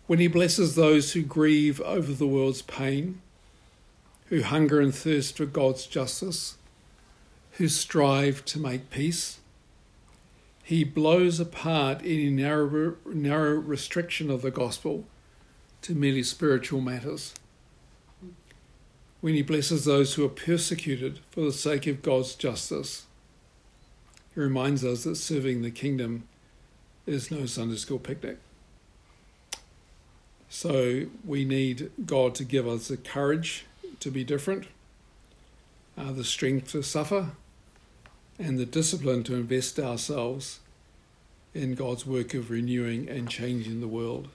When 0.07 0.19
he 0.19 0.27
blesses 0.27 0.75
those 0.75 1.13
who 1.13 1.23
grieve 1.23 1.81
over 1.83 2.13
the 2.13 2.27
world's 2.27 2.63
pain, 2.63 3.21
who 4.27 4.43
hunger 4.43 4.81
and 4.81 4.95
thirst 4.95 5.37
for 5.37 5.47
God's 5.47 5.87
justice, 5.87 6.57
who 7.53 7.69
strive 7.69 8.45
to 8.47 8.59
make 8.59 8.91
peace, 8.91 9.39
he 10.65 10.85
blows 10.85 11.39
apart 11.39 12.01
any 12.03 12.31
narrow, 12.31 12.97
narrow 13.07 13.55
restriction 13.55 14.31
of 14.31 14.43
the 14.43 14.51
gospel 14.51 15.05
to 15.83 15.95
merely 15.95 16.23
spiritual 16.23 16.81
matters. 16.81 17.35
When 19.21 19.35
he 19.35 19.43
blesses 19.43 19.85
those 19.85 20.15
who 20.15 20.25
are 20.25 20.31
persecuted 20.31 21.21
for 21.31 21.43
the 21.43 21.53
sake 21.53 21.87
of 21.87 22.03
God's 22.03 22.35
justice, 22.35 23.07
he 24.35 24.41
reminds 24.41 24.85
us 24.85 25.05
that 25.05 25.17
serving 25.17 25.63
the 25.63 25.71
kingdom 25.71 26.27
is 27.07 27.31
no 27.31 27.47
Sunday 27.47 27.77
school 27.77 27.99
picnic. 27.99 28.39
So 30.55 31.07
we 31.25 31.47
need 31.47 31.91
God 32.05 32.35
to 32.35 32.45
give 32.45 32.69
us 32.69 32.89
the 32.89 32.99
courage 32.99 33.65
to 34.01 34.11
be 34.11 34.23
different, 34.23 34.67
uh, 35.97 36.13
the 36.13 36.25
strength 36.25 36.73
to 36.73 36.83
suffer, 36.83 37.31
and 38.39 38.59
the 38.59 38.67
discipline 38.67 39.25
to 39.25 39.35
invest 39.35 39.79
ourselves 39.81 40.61
in 41.55 41.75
God's 41.75 42.05
work 42.05 42.35
of 42.35 42.51
renewing 42.51 43.09
and 43.09 43.31
changing 43.31 43.81
the 43.81 43.89
world 43.89 44.29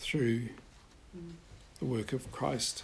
through 0.00 0.48
the 1.78 1.84
work 1.84 2.12
of 2.12 2.30
Christ. 2.32 2.82